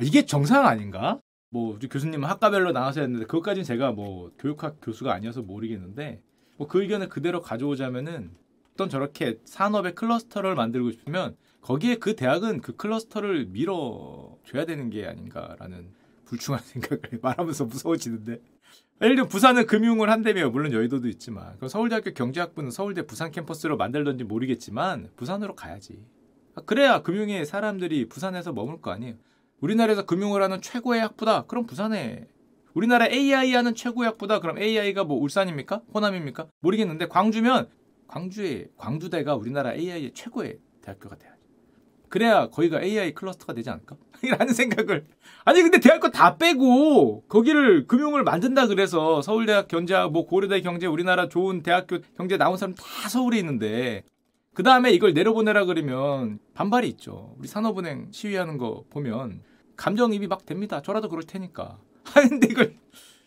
이게 0.01 0.25
정상 0.25 0.65
아닌가? 0.65 1.21
뭐 1.49 1.77
교수님은 1.79 2.27
학과별로 2.27 2.71
나눠서 2.71 3.01
했는데 3.01 3.25
그것까지는 3.25 3.63
제가 3.63 3.91
뭐 3.91 4.31
교육학 4.37 4.77
교수가 4.81 5.13
아니어서 5.13 5.41
모르겠는데 5.41 6.21
뭐 6.57 6.67
그 6.67 6.81
의견을 6.81 7.09
그대로 7.09 7.41
가져오자면은 7.41 8.31
어떤 8.73 8.89
저렇게 8.89 9.39
산업의 9.45 9.95
클러스터를 9.95 10.55
만들고 10.55 10.91
싶으면 10.91 11.35
거기에 11.61 11.95
그 11.95 12.15
대학은 12.15 12.61
그 12.61 12.75
클러스터를 12.75 13.47
밀어줘야 13.47 14.65
되는 14.65 14.89
게 14.89 15.07
아닌가라는 15.07 15.89
불충한 16.25 16.61
생각을 16.63 17.19
말하면서 17.21 17.65
무서워지는데. 17.65 18.39
예를 19.01 19.15
들면 19.15 19.29
부산은 19.29 19.65
금융을 19.67 20.09
한다며 20.09 20.49
물론 20.49 20.73
여의도도 20.73 21.07
있지만. 21.09 21.55
그럼 21.57 21.69
서울대학교 21.69 22.13
경제학부는 22.13 22.71
서울대 22.71 23.03
부산 23.03 23.31
캠퍼스로 23.31 23.77
만들던지 23.77 24.23
모르겠지만 24.23 25.09
부산으로 25.15 25.55
가야지. 25.55 25.99
그래야 26.65 27.01
금융의 27.01 27.45
사람들이 27.45 28.09
부산에서 28.09 28.51
머물 28.53 28.81
거 28.81 28.91
아니에요 28.91 29.15
우리나라에서 29.61 30.05
금융을 30.05 30.41
하는 30.41 30.61
최고의 30.61 31.01
학부다. 31.01 31.43
그럼 31.43 31.65
부산에 31.65 32.27
우리나라 32.73 33.07
AI 33.07 33.53
하는 33.53 33.73
최고의 33.73 34.09
학부다. 34.09 34.39
그럼 34.39 34.59
AI가 34.59 35.03
뭐 35.03 35.17
울산입니까? 35.17 35.81
호남입니까? 35.93 36.47
모르겠는데 36.59 37.07
광주면 37.07 37.67
광주의 38.07 38.67
광주대가 38.77 39.35
우리나라 39.35 39.73
AI의 39.73 40.13
최고의 40.13 40.59
대학교가 40.81 41.15
돼야지. 41.15 41.37
그래야 42.09 42.47
거기가 42.47 42.81
AI 42.81 43.13
클러스터가 43.13 43.53
되지 43.53 43.69
않을까? 43.69 43.97
라는 44.37 44.53
생각을 44.53 45.05
아니 45.43 45.61
근데 45.61 45.79
대학교 45.79 46.09
다 46.09 46.37
빼고 46.37 47.25
거기를 47.27 47.85
금융을 47.87 48.23
만든다 48.23 48.67
그래서 48.67 49.21
서울대학 49.21 49.67
경제학 49.67 50.11
뭐 50.11 50.25
고려대 50.25 50.61
경제 50.61 50.87
우리나라 50.87 51.27
좋은 51.27 51.61
대학교 51.63 51.99
경제 52.15 52.37
나온 52.37 52.57
사람 52.57 52.75
다 52.75 53.09
서울에 53.09 53.37
있는데 53.39 54.03
그 54.57 54.63
다음에 54.63 54.91
이걸 54.91 55.13
내려보내라 55.13 55.65
그러면 55.65 56.39
반발이 56.55 56.87
있죠. 56.87 57.35
우리 57.37 57.47
산업은행 57.47 58.07
시위하는 58.09 58.57
거 58.57 58.85
보면 58.89 59.43
감정입이 59.75 60.25
막 60.25 60.47
됩니다. 60.47 60.81
저라도 60.81 61.09
그럴 61.09 61.21
테니까. 61.21 61.77
하는데 62.05 62.47
이걸 62.49 62.73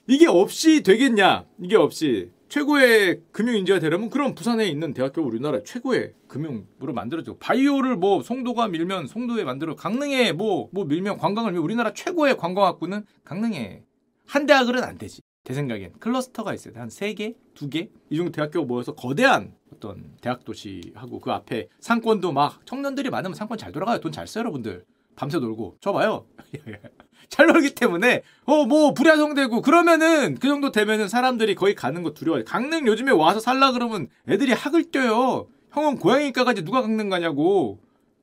이게 0.08 0.26
없이 0.26 0.82
되겠냐? 0.82 1.44
이게 1.62 1.76
없이 1.76 2.32
최고의 2.48 3.20
금융 3.30 3.54
인재가 3.54 3.78
되려면 3.78 4.10
그럼 4.10 4.34
부산에 4.34 4.66
있는 4.66 4.92
대학교 4.92 5.22
우리나라 5.22 5.62
최고의 5.62 6.14
금융으로 6.26 6.92
만들어줘. 6.92 7.36
바이오를 7.38 7.94
뭐 7.94 8.24
송도가 8.24 8.66
밀면 8.66 9.06
송도에 9.06 9.44
만들어 9.44 9.76
강릉에 9.76 10.32
뭐뭐 10.32 10.70
뭐 10.72 10.84
밀면 10.84 11.16
관광을 11.18 11.52
밀면 11.52 11.64
우리나라 11.64 11.92
최고의 11.92 12.38
관광학부는 12.38 13.06
강릉에 13.22 13.84
한 14.26 14.46
대학을은 14.46 14.82
안 14.82 14.98
되지. 14.98 15.22
제 15.44 15.54
생각엔 15.54 15.92
클러스터가 15.98 16.52
있어요. 16.54 16.74
한 16.76 16.88
세 16.90 17.14
개, 17.14 17.34
두 17.54 17.68
개 17.68 17.88
이 18.10 18.16
정도 18.16 18.32
대학교가 18.32 18.66
모여서 18.66 18.94
거대한 18.94 19.54
어떤 19.72 20.14
대학 20.20 20.44
도시하고 20.44 21.20
그 21.20 21.30
앞에 21.32 21.68
상권도 21.80 22.32
막 22.32 22.64
청년들이 22.66 23.10
많으면 23.10 23.34
상권 23.34 23.56
잘 23.58 23.72
돌아가요. 23.72 24.00
돈 24.00 24.12
잘 24.12 24.26
써요, 24.26 24.40
여러분들. 24.42 24.84
밤새 25.16 25.38
놀고. 25.38 25.76
저 25.80 25.92
봐요. 25.92 26.26
잘 27.28 27.46
놀기 27.46 27.74
때문에 27.74 28.22
어 28.46 28.64
뭐 28.66 28.92
불야성되고 28.94 29.62
그러면은 29.62 30.34
그 30.36 30.48
정도 30.48 30.72
되면은 30.72 31.08
사람들이 31.08 31.54
거기 31.54 31.74
가는 31.74 32.02
거 32.02 32.12
두려워요. 32.12 32.44
강릉 32.44 32.86
요즘에 32.86 33.12
와서 33.12 33.38
살라 33.40 33.72
그러면 33.72 34.08
애들이 34.28 34.52
학을 34.52 34.90
뛰어요. 34.90 35.46
형은 35.72 35.98
고양이과까지 35.98 36.64
누가 36.64 36.82
강릉 36.82 37.08
가냐고. 37.08 37.78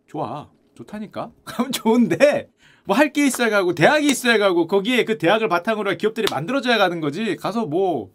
좋아. 0.08 0.49
좋다니까. 0.75 1.32
그럼 1.45 1.71
좋은데 1.71 2.49
뭐 2.88 2.95
할 2.95 3.12
게 3.12 3.26
있어야 3.28 3.50
가고 3.50 3.76
대학이 3.76 4.08
있어야 4.08 4.38
가고 4.38 4.65
거기에 4.67 5.04
그 5.04 5.17
대학을 5.17 5.50
바탕으로 5.50 5.95
기업들이 5.97 6.26
만들어져야 6.32 6.78
가는 6.78 7.02
거지. 7.02 7.36
가서 7.36 7.65
뭐 7.65 8.12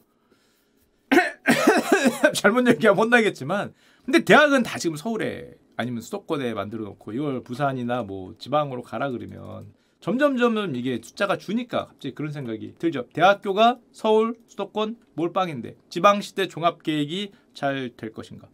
잘못 2.35 2.66
얘기하면 2.68 3.04
혼나겠지만 3.04 3.74
근데 4.04 4.24
대학은 4.24 4.62
다 4.62 4.78
지금 4.78 4.96
서울에 4.96 5.52
아니면 5.76 6.00
수도권에 6.00 6.54
만들어 6.54 6.85
놓고 6.85 7.12
이걸 7.12 7.42
부산이나 7.42 8.02
뭐 8.02 8.35
지방으로 8.38 8.82
가라 8.82 9.11
그러면 9.11 9.66
점점점 10.00 10.74
이게 10.74 11.00
숫자가 11.02 11.37
주니까 11.38 11.87
갑자기 11.88 12.14
그런 12.14 12.32
생각이 12.32 12.74
들죠. 12.78 13.06
대학교가 13.12 13.78
서울, 13.92 14.35
수도권, 14.48 14.96
몰빵인데 15.14 15.76
지방시대 15.90 16.48
종합계획이 16.48 17.32
잘 17.54 17.90
될 17.96 18.12
것인가? 18.12 18.48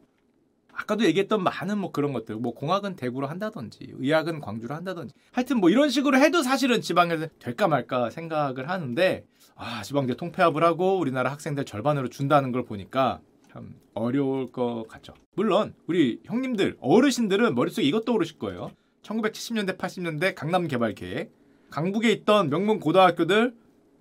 아까도 0.78 1.04
얘기했던 1.04 1.42
많은 1.42 1.78
뭐 1.78 1.90
그런 1.90 2.12
것들, 2.12 2.36
뭐 2.36 2.54
공학은 2.54 2.94
대구로 2.94 3.26
한다든지, 3.26 3.92
의학은 3.98 4.40
광주로 4.40 4.76
한다든지, 4.76 5.12
하여튼 5.32 5.58
뭐 5.58 5.70
이런 5.70 5.90
식으로 5.90 6.18
해도 6.18 6.42
사실은 6.42 6.80
지방에서 6.80 7.26
될까 7.40 7.66
말까 7.66 8.10
생각을 8.10 8.68
하는데, 8.68 9.26
아, 9.56 9.82
지방대 9.82 10.14
통폐합을 10.14 10.62
하고 10.62 10.98
우리나라 10.98 11.32
학생들 11.32 11.64
절반으로 11.64 12.08
준다는 12.08 12.52
걸 12.52 12.64
보니까 12.64 13.20
참 13.52 13.74
어려울 13.92 14.46
것 14.52 14.86
같죠. 14.88 15.14
물론 15.34 15.74
우리 15.88 16.20
형님들, 16.24 16.76
어르신들은 16.80 17.56
머릿속에 17.56 17.84
이것 17.84 18.04
떠오르실 18.04 18.38
거예요. 18.38 18.70
1970년대, 19.02 19.76
80년대 19.78 20.36
강남 20.36 20.68
개발 20.68 20.94
계획. 20.94 21.32
강북에 21.70 22.12
있던 22.12 22.50
명문 22.50 22.78
고등학교들 22.78 23.52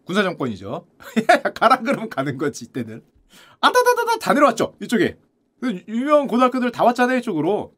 군사 0.05 0.21
정권이죠. 0.21 0.85
가라 1.55 1.79
그러면 1.79 2.09
가는 2.09 2.37
거지 2.37 2.65
이때는. 2.65 3.01
아다다다다 3.61 4.19
다 4.19 4.33
내려왔죠 4.33 4.75
이쪽에. 4.81 5.17
그 5.59 5.83
유명한 5.87 6.27
고등학교들 6.27 6.71
다 6.71 6.83
왔잖아요 6.83 7.19
이쪽으로. 7.19 7.73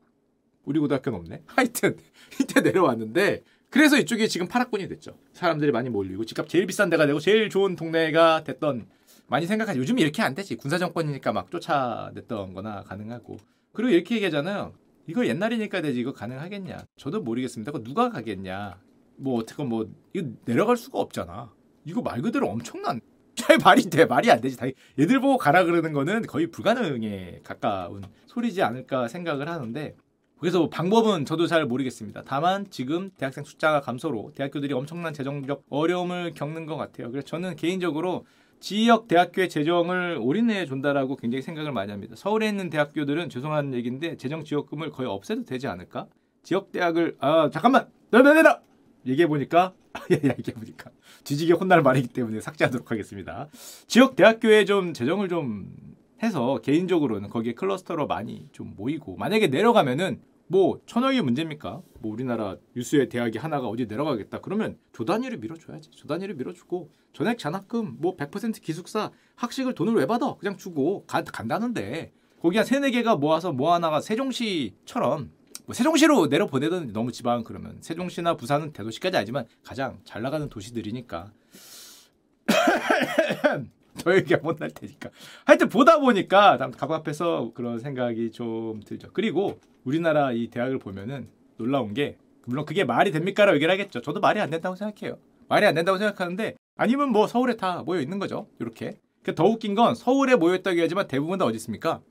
우리 0.65 0.79
고등학교는 0.79 1.19
없네. 1.19 1.43
하여튼 1.47 1.97
이때 2.39 2.61
내려왔는데 2.61 3.43
그래서 3.69 3.97
이쪽이 3.97 4.27
지금 4.29 4.47
파락군이 4.47 4.87
됐죠. 4.87 5.17
사람들이 5.33 5.71
많이 5.71 5.89
몰리고 5.89 6.25
집값 6.25 6.49
제일 6.49 6.65
비싼 6.65 6.89
데가 6.89 7.05
되고 7.05 7.19
제일 7.19 7.49
좋은 7.49 7.75
동네가 7.75 8.43
됐던 8.43 8.87
많이 9.27 9.45
생각하지. 9.45 9.79
요즘 9.79 9.99
이렇게 9.99 10.21
안 10.21 10.33
되지. 10.33 10.55
군사 10.55 10.77
정권이니까 10.77 11.31
막 11.31 11.51
쫓아냈던 11.51 12.53
거나 12.53 12.83
가능하고. 12.83 13.37
그리고 13.73 13.91
이렇게 13.91 14.15
얘기하잖아요. 14.15 14.73
이거 15.05 15.25
옛날이니까 15.25 15.81
되지. 15.81 15.99
이거 15.99 16.13
가능하겠냐. 16.13 16.85
저도 16.97 17.21
모르겠습니다. 17.21 17.71
그거 17.71 17.83
누가 17.83 18.09
가겠냐. 18.09 18.79
뭐 19.17 19.39
어떻게 19.39 19.63
뭐 19.63 19.87
이거 20.13 20.29
내려갈 20.45 20.77
수가 20.77 20.99
없잖아. 20.99 21.53
이거 21.85 22.01
말 22.01 22.21
그대로 22.21 22.49
엄청난 22.49 23.01
잘 23.35 23.57
말이 23.57 23.83
돼 23.83 24.05
말이 24.05 24.29
안 24.31 24.41
되지. 24.41 24.57
얘들 24.99 25.19
보고 25.19 25.37
가라 25.37 25.63
그러는 25.63 25.93
거는 25.93 26.23
거의 26.23 26.47
불가능에 26.47 27.41
가까운 27.43 28.03
소리지 28.25 28.61
않을까 28.61 29.07
생각을 29.07 29.47
하는데 29.47 29.95
그래서 30.39 30.69
방법은 30.69 31.25
저도 31.25 31.47
잘 31.47 31.65
모르겠습니다. 31.65 32.23
다만 32.25 32.65
지금 32.69 33.11
대학생 33.17 33.43
숫자가 33.43 33.81
감소로 33.81 34.31
대학교들이 34.35 34.73
엄청난 34.73 35.13
재정적 35.13 35.63
어려움을 35.69 36.33
겪는 36.33 36.65
것 36.65 36.77
같아요. 36.77 37.11
그래서 37.11 37.25
저는 37.27 37.55
개인적으로 37.55 38.25
지역 38.61 39.07
대학교의 39.07 39.49
재정을 39.49 40.17
올인해 40.21 40.65
준다라고 40.65 41.15
굉장히 41.15 41.41
생각을 41.41 41.71
많이 41.71 41.91
합니다. 41.91 42.15
서울에 42.17 42.47
있는 42.47 42.69
대학교들은 42.69 43.29
죄송한 43.29 43.73
얘기인데 43.73 44.17
재정 44.17 44.43
지원금을 44.43 44.91
거의 44.91 45.09
없애도 45.09 45.43
되지 45.45 45.67
않을까? 45.67 46.07
지역 46.43 46.71
대학을 46.71 47.17
아 47.19 47.49
잠깐만 47.51 47.87
내려내려 48.11 48.59
얘기해 49.05 49.27
보니까 49.27 49.73
얘기해 50.11 50.55
보니까. 50.55 50.91
뒤지게 51.23 51.53
혼날 51.53 51.81
말이기 51.81 52.07
때문에 52.09 52.41
삭제하도록 52.41 52.89
하겠습니다. 52.91 53.47
지역 53.87 54.15
대학교에 54.15 54.65
좀 54.65 54.93
재정을 54.93 55.29
좀 55.29 55.73
해서 56.21 56.59
개인적으로는 56.61 57.29
거기에 57.29 57.53
클러스터로 57.53 58.07
많이 58.07 58.47
좀 58.51 58.73
모이고 58.75 59.15
만약에 59.15 59.47
내려가면은 59.47 60.21
뭐 60.47 60.81
천억이 60.87 61.21
문제입니까? 61.21 61.81
뭐 61.99 62.11
우리나라 62.11 62.57
유수의 62.75 63.09
대학이 63.09 63.37
하나가 63.37 63.67
어디 63.67 63.85
내려가겠다. 63.85 64.41
그러면 64.41 64.77
조단위를 64.93 65.37
밀어줘야지. 65.37 65.91
조단위를 65.91 66.35
밀어주고 66.35 66.89
전액 67.13 67.37
잔학금 67.37 67.97
뭐 67.99 68.17
100% 68.17 68.59
기숙사 68.61 69.11
학식을 69.35 69.75
돈을 69.75 69.93
왜 69.93 70.07
받아? 70.07 70.35
그냥 70.35 70.57
주고. 70.57 71.05
가, 71.05 71.23
간다는데. 71.23 72.11
거기 72.41 72.57
한 72.57 72.65
세네 72.65 72.89
개가 72.91 73.17
모아서 73.17 73.51
뭐 73.51 73.73
하나가 73.73 74.01
세종시처럼 74.01 75.31
뭐 75.69 75.75
세종시로 75.75 76.29
내려 76.29 76.47
보내든 76.47 76.93
너무 76.93 77.11
지방 77.11 77.43
그러면 77.43 77.77
세종시나 77.81 78.37
부산은 78.37 78.73
대도시까지 78.73 79.17
아니지만 79.17 79.45
가장 79.63 79.99
잘 80.03 80.23
나가는 80.23 80.49
도시들이니까 80.49 81.31
더 84.03 84.15
얘기가 84.15 84.39
못날 84.41 84.71
테니까. 84.71 85.11
하여튼 85.45 85.69
보다 85.69 85.99
보니까 85.99 86.57
갑갑해서 86.57 87.51
그런 87.53 87.77
생각이 87.77 88.31
좀 88.31 88.81
들죠. 88.83 89.09
그리고 89.13 89.59
우리나라 89.83 90.31
이 90.31 90.47
대학을 90.47 90.79
보면은 90.79 91.29
놀라운 91.57 91.93
게 91.93 92.17
물론 92.45 92.65
그게 92.65 92.83
말이 92.83 93.11
됩니까라고 93.11 93.57
얘기를 93.57 93.71
하겠죠. 93.71 94.01
저도 94.01 94.19
말이 94.21 94.39
안 94.39 94.49
된다고 94.49 94.75
생각해요. 94.75 95.19
말이 95.49 95.67
안 95.67 95.75
된다고 95.75 95.99
생각하는데 95.99 96.55
아니면 96.77 97.11
뭐 97.11 97.27
서울에 97.27 97.57
다 97.57 97.83
모여 97.83 98.01
있는 98.01 98.17
거죠. 98.17 98.47
이렇게. 98.59 98.97
그더 99.21 99.43
웃긴 99.43 99.75
건 99.75 99.93
서울에 99.93 100.35
모여 100.35 100.55
있다고 100.55 100.77
하지만 100.79 101.07
대부분 101.07 101.37
다 101.37 101.45
어디 101.45 101.57
있습니까? 101.57 102.01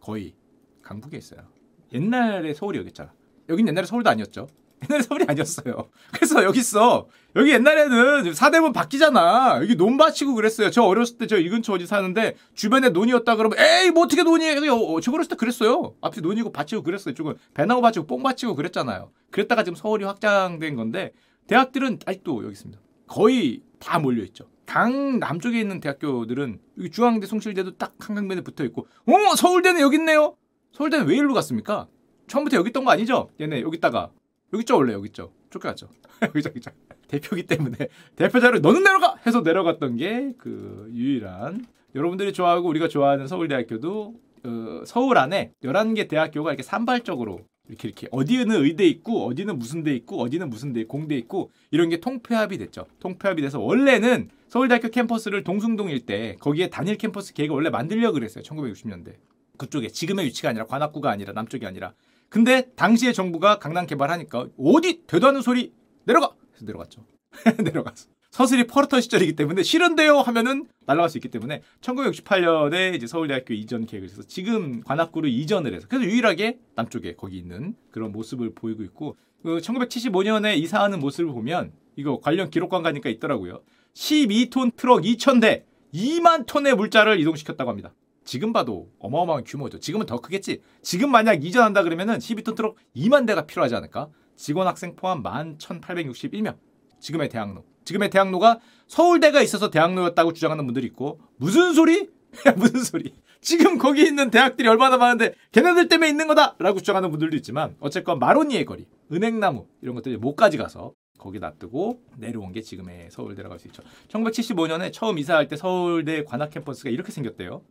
거의 0.00 0.34
강북에 0.82 1.16
있어요. 1.16 1.59
옛날에 1.92 2.54
서울이 2.54 2.78
여기 2.78 2.88
있잖아. 2.88 3.12
여긴 3.48 3.66
옛날에 3.68 3.86
서울도 3.86 4.08
아니었죠. 4.10 4.46
옛날에 4.88 5.02
서울이 5.02 5.24
아니었어요. 5.28 5.90
그래서 6.14 6.42
여기 6.44 6.60
있어. 6.60 7.08
여기 7.36 7.50
옛날에는 7.52 8.32
사대문 8.32 8.72
바뀌잖아. 8.72 9.58
여기 9.60 9.74
논밭이고 9.76 10.34
그랬어요. 10.34 10.70
저 10.70 10.82
어렸을 10.84 11.18
때 11.18 11.26
저 11.26 11.36
이 11.36 11.48
근처 11.48 11.72
어디 11.74 11.86
사는데 11.86 12.36
주변에 12.54 12.88
논이었다 12.90 13.36
그러면 13.36 13.58
에이 13.58 13.90
뭐 13.90 14.04
어떻게 14.04 14.22
논이에요? 14.22 14.72
어, 14.74 15.00
저 15.00 15.12
어렸을 15.12 15.28
때 15.30 15.36
그랬어요. 15.36 15.94
앞에 16.00 16.20
논이고 16.20 16.52
밭이고 16.52 16.82
그랬어요. 16.82 17.12
이쪽은 17.12 17.34
배나무 17.54 17.82
밭이고 17.82 18.06
뽕밭이고 18.06 18.54
그랬잖아요. 18.54 19.10
그랬다가 19.30 19.64
지금 19.64 19.76
서울이 19.76 20.04
확장된 20.04 20.76
건데 20.76 21.12
대학들은 21.46 21.98
아직도 22.06 22.42
여기 22.44 22.52
있습니다. 22.52 22.80
거의 23.06 23.62
다 23.80 23.98
몰려 23.98 24.22
있죠. 24.24 24.48
강 24.66 25.18
남쪽에 25.18 25.58
있는 25.60 25.80
대학교들은 25.80 26.60
여기 26.78 26.90
중앙대, 26.90 27.26
송실대도 27.26 27.76
딱 27.76 27.94
한강변에 27.98 28.42
붙어 28.42 28.62
있고, 28.64 28.86
어 29.04 29.36
서울대는 29.36 29.80
여기 29.80 29.96
있네요. 29.96 30.36
서울대는 30.72 31.06
왜 31.06 31.16
일로 31.16 31.34
갔습니까? 31.34 31.88
처음부터 32.26 32.56
여기 32.56 32.68
있던 32.70 32.84
거 32.84 32.90
아니죠? 32.90 33.30
얘네 33.40 33.62
여기 33.62 33.76
있다가 33.76 34.10
여기 34.52 34.62
있죠 34.62 34.76
원래 34.76 34.92
여기 34.92 35.06
있죠 35.08 35.32
쫓겨갔죠 35.50 35.88
여기 36.22 36.42
여기 36.44 36.58
있죠 36.58 36.70
대표기 37.08 37.44
때문에 37.44 37.76
대표자를 38.16 38.60
너는 38.60 38.82
내려가 38.84 39.16
해서 39.26 39.40
내려갔던 39.40 39.96
게 39.96 40.32
그 40.38 40.90
유일한 40.94 41.66
여러분들이 41.94 42.32
좋아하고 42.32 42.68
우리가 42.68 42.88
좋아하는 42.88 43.26
서울대학교도 43.26 44.14
어, 44.44 44.82
서울 44.86 45.18
안에 45.18 45.52
11개 45.62 46.08
대학교가 46.08 46.50
이렇게 46.50 46.62
산발적으로 46.62 47.40
이렇게 47.68 47.88
이렇게 47.88 48.08
어디는 48.10 48.64
의대 48.64 48.86
있고 48.86 49.26
어디는 49.26 49.58
무슨 49.58 49.84
대 49.84 49.94
있고 49.94 50.20
어디는 50.20 50.50
무슨 50.50 50.72
대 50.72 50.84
공대 50.84 51.16
있고 51.16 51.50
이런 51.70 51.88
게 51.88 51.98
통폐합이 52.00 52.58
됐죠. 52.58 52.86
통폐합이 52.98 53.42
돼서 53.42 53.60
원래는 53.60 54.30
서울대학교 54.48 54.88
캠퍼스를 54.88 55.44
동숭동 55.44 55.90
일때 55.90 56.36
거기에 56.40 56.68
단일 56.68 56.96
캠퍼스 56.96 57.32
계획을 57.32 57.54
원래 57.54 57.70
만들려 57.70 58.12
그랬어요. 58.12 58.42
1960년대. 58.42 59.14
그쪽에 59.60 59.88
지금의 59.88 60.24
위치가 60.24 60.48
아니라 60.48 60.64
관악구가 60.64 61.10
아니라 61.10 61.34
남쪽이 61.34 61.66
아니라 61.66 61.92
근데 62.30 62.70
당시에 62.76 63.12
정부가 63.12 63.58
강남 63.58 63.86
개발하니까 63.86 64.46
어디 64.58 65.02
되도 65.06 65.28
않는 65.28 65.42
소리 65.42 65.74
내려가 66.04 66.30
그래서 66.50 66.64
내려갔죠. 66.64 67.04
내려갔어. 67.62 68.08
서슬이 68.30 68.66
퍼르터 68.66 69.00
시절이기 69.00 69.34
때문에 69.34 69.62
싫은데요 69.62 70.18
하면은 70.18 70.66
날아갈 70.86 71.10
수 71.10 71.18
있기 71.18 71.28
때문에 71.28 71.62
1968년에 71.80 72.94
이제 72.94 73.06
서울대학교 73.06 73.52
이전 73.52 73.84
계획을 73.84 74.08
해서 74.08 74.22
지금 74.22 74.80
관악구로 74.82 75.28
이전을 75.28 75.74
해서 75.74 75.86
그래서 75.88 76.06
유일하게 76.06 76.58
남쪽에 76.76 77.16
거기 77.16 77.36
있는 77.36 77.74
그런 77.90 78.12
모습을 78.12 78.54
보이고 78.54 78.82
있고 78.84 79.16
그 79.42 79.58
1975년에 79.58 80.56
이사하는 80.56 81.00
모습을 81.00 81.32
보면 81.32 81.72
이거 81.96 82.20
관련 82.20 82.50
기록관 82.50 82.82
가니까 82.82 83.10
있더라고요. 83.10 83.62
12톤 83.94 84.76
트럭 84.76 85.02
2,000대 85.02 85.64
2만 85.92 86.46
톤의 86.46 86.76
물자를 86.76 87.20
이동시켰다고 87.20 87.68
합니다. 87.68 87.92
지금 88.30 88.52
봐도 88.52 88.88
어마어마한 89.00 89.42
규모죠. 89.42 89.80
지금은 89.80 90.06
더 90.06 90.20
크겠지. 90.20 90.62
지금 90.82 91.10
만약 91.10 91.44
이전한다 91.44 91.82
그러면은 91.82 92.18
12톤 92.18 92.54
트럭 92.54 92.76
2만 92.94 93.26
대가 93.26 93.44
필요하지 93.44 93.74
않을까? 93.74 94.08
직원 94.36 94.68
학생 94.68 94.94
포함 94.94 95.24
11,861명. 95.24 96.56
지금의 97.00 97.28
대학로. 97.28 97.64
지금의 97.84 98.08
대학로가 98.10 98.60
서울대가 98.86 99.42
있어서 99.42 99.68
대학로였다고 99.70 100.32
주장하는 100.32 100.64
분들이 100.64 100.86
있고 100.86 101.18
무슨 101.38 101.72
소리? 101.72 102.08
무슨 102.54 102.84
소리? 102.84 103.14
지금 103.40 103.78
거기 103.78 104.02
있는 104.02 104.30
대학들이 104.30 104.68
얼마나 104.68 104.96
많은데 104.96 105.34
걔네들 105.50 105.88
때문에 105.88 106.08
있는 106.08 106.28
거다라고 106.28 106.78
주장하는 106.78 107.10
분들도 107.10 107.34
있지만 107.38 107.74
어쨌건 107.80 108.20
마로니에 108.20 108.64
거리, 108.64 108.86
은행나무 109.10 109.66
이런 109.82 109.96
것들이 109.96 110.16
못까지 110.18 110.56
가서 110.56 110.92
거기 111.18 111.40
놔두고 111.40 112.00
내려온 112.16 112.52
게 112.52 112.60
지금의 112.60 113.08
서울대라고 113.10 113.54
할 113.54 113.58
수 113.58 113.66
있죠. 113.66 113.82
1975년에 114.06 114.92
처음 114.92 115.18
이사할 115.18 115.48
때 115.48 115.56
서울대 115.56 116.22
관악 116.22 116.50
캠퍼스가 116.50 116.90
이렇게 116.90 117.10
생겼대요. 117.10 117.62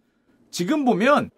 지금 0.51 0.85
보면 0.85 1.29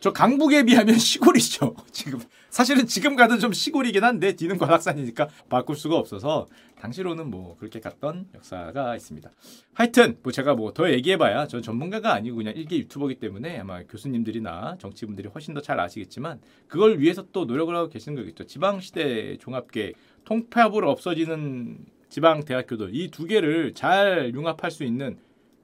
저 0.00 0.12
강북에 0.12 0.62
비하면 0.64 0.94
시골이죠. 0.98 1.76
지금 1.92 2.20
사실은 2.48 2.86
지금 2.86 3.16
가도 3.16 3.38
좀 3.38 3.52
시골이긴 3.52 4.02
한데 4.02 4.34
뒤는 4.34 4.56
관악산이니까 4.58 5.28
바꿀 5.50 5.76
수가 5.76 5.96
없어서 5.96 6.46
당시로는 6.80 7.30
뭐 7.30 7.56
그렇게 7.58 7.80
갔던 7.80 8.28
역사가 8.34 8.96
있습니다. 8.96 9.30
하여튼 9.74 10.16
뭐 10.22 10.32
제가 10.32 10.54
뭐 10.54 10.72
더 10.72 10.90
얘기해봐야 10.90 11.46
전 11.48 11.60
전문가가 11.62 12.14
아니고 12.14 12.36
그냥 12.38 12.54
일개 12.56 12.76
유튜버기 12.78 13.16
때문에 13.16 13.58
아마 13.58 13.82
교수님들이나 13.82 14.78
정치분들이 14.80 15.28
훨씬 15.28 15.52
더 15.52 15.60
잘 15.60 15.78
아시겠지만 15.78 16.40
그걸 16.66 16.98
위해서 16.98 17.26
또 17.32 17.44
노력을 17.44 17.74
하고 17.76 17.88
계시는 17.90 18.16
거겠죠. 18.16 18.46
지방시대 18.46 19.36
종합계 19.38 19.92
통폐합으로 20.24 20.90
없어지는 20.90 21.78
지방 22.08 22.44
대학교들 22.44 22.94
이 22.94 23.10
두 23.10 23.26
개를 23.26 23.74
잘 23.74 24.32
융합할 24.34 24.70
수 24.70 24.82
있는 24.84 25.18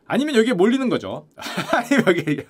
아니면 0.07 0.37
여기에 0.37 0.53
몰리는 0.53 0.89
거죠. 0.91 1.27
아니면 1.73 2.05
여기 2.07 2.45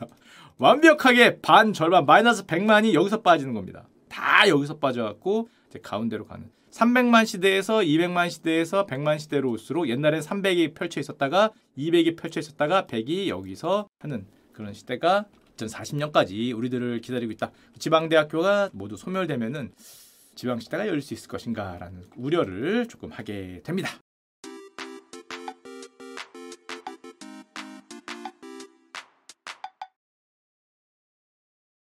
완벽하게 0.58 1.40
반 1.40 1.72
절반 1.72 2.06
마이너스 2.06 2.46
100만이 2.46 2.94
여기서 2.94 3.22
빠지는 3.22 3.52
겁니다. 3.52 3.88
다 4.08 4.48
여기서 4.48 4.78
빠져갖고 4.78 5.48
이제 5.68 5.78
가운데로 5.82 6.26
가는 6.26 6.50
300만 6.70 7.26
시대에서 7.26 7.78
200만 7.78 8.30
시대에서 8.30 8.86
100만 8.86 9.18
시대로 9.18 9.50
올수록 9.50 9.88
옛날엔 9.88 10.20
300이 10.20 10.74
펼쳐 10.74 11.00
있었다가 11.00 11.50
200이 11.76 12.16
펼쳐 12.16 12.40
있었다가 12.40 12.86
100이 12.86 13.28
여기서 13.28 13.88
하는 13.98 14.26
그런 14.52 14.72
시대가 14.72 15.26
2040년까지 15.56 16.56
우리들을 16.56 17.00
기다리고 17.00 17.32
있다. 17.32 17.50
지방대학교가 17.78 18.70
모두 18.72 18.96
소멸되면은 18.96 19.72
지방시대가 20.34 20.86
열릴 20.86 21.00
수 21.00 21.14
있을 21.14 21.28
것인가라는 21.28 22.04
우려를 22.16 22.86
조금 22.88 23.10
하게 23.10 23.62
됩니다. 23.64 23.90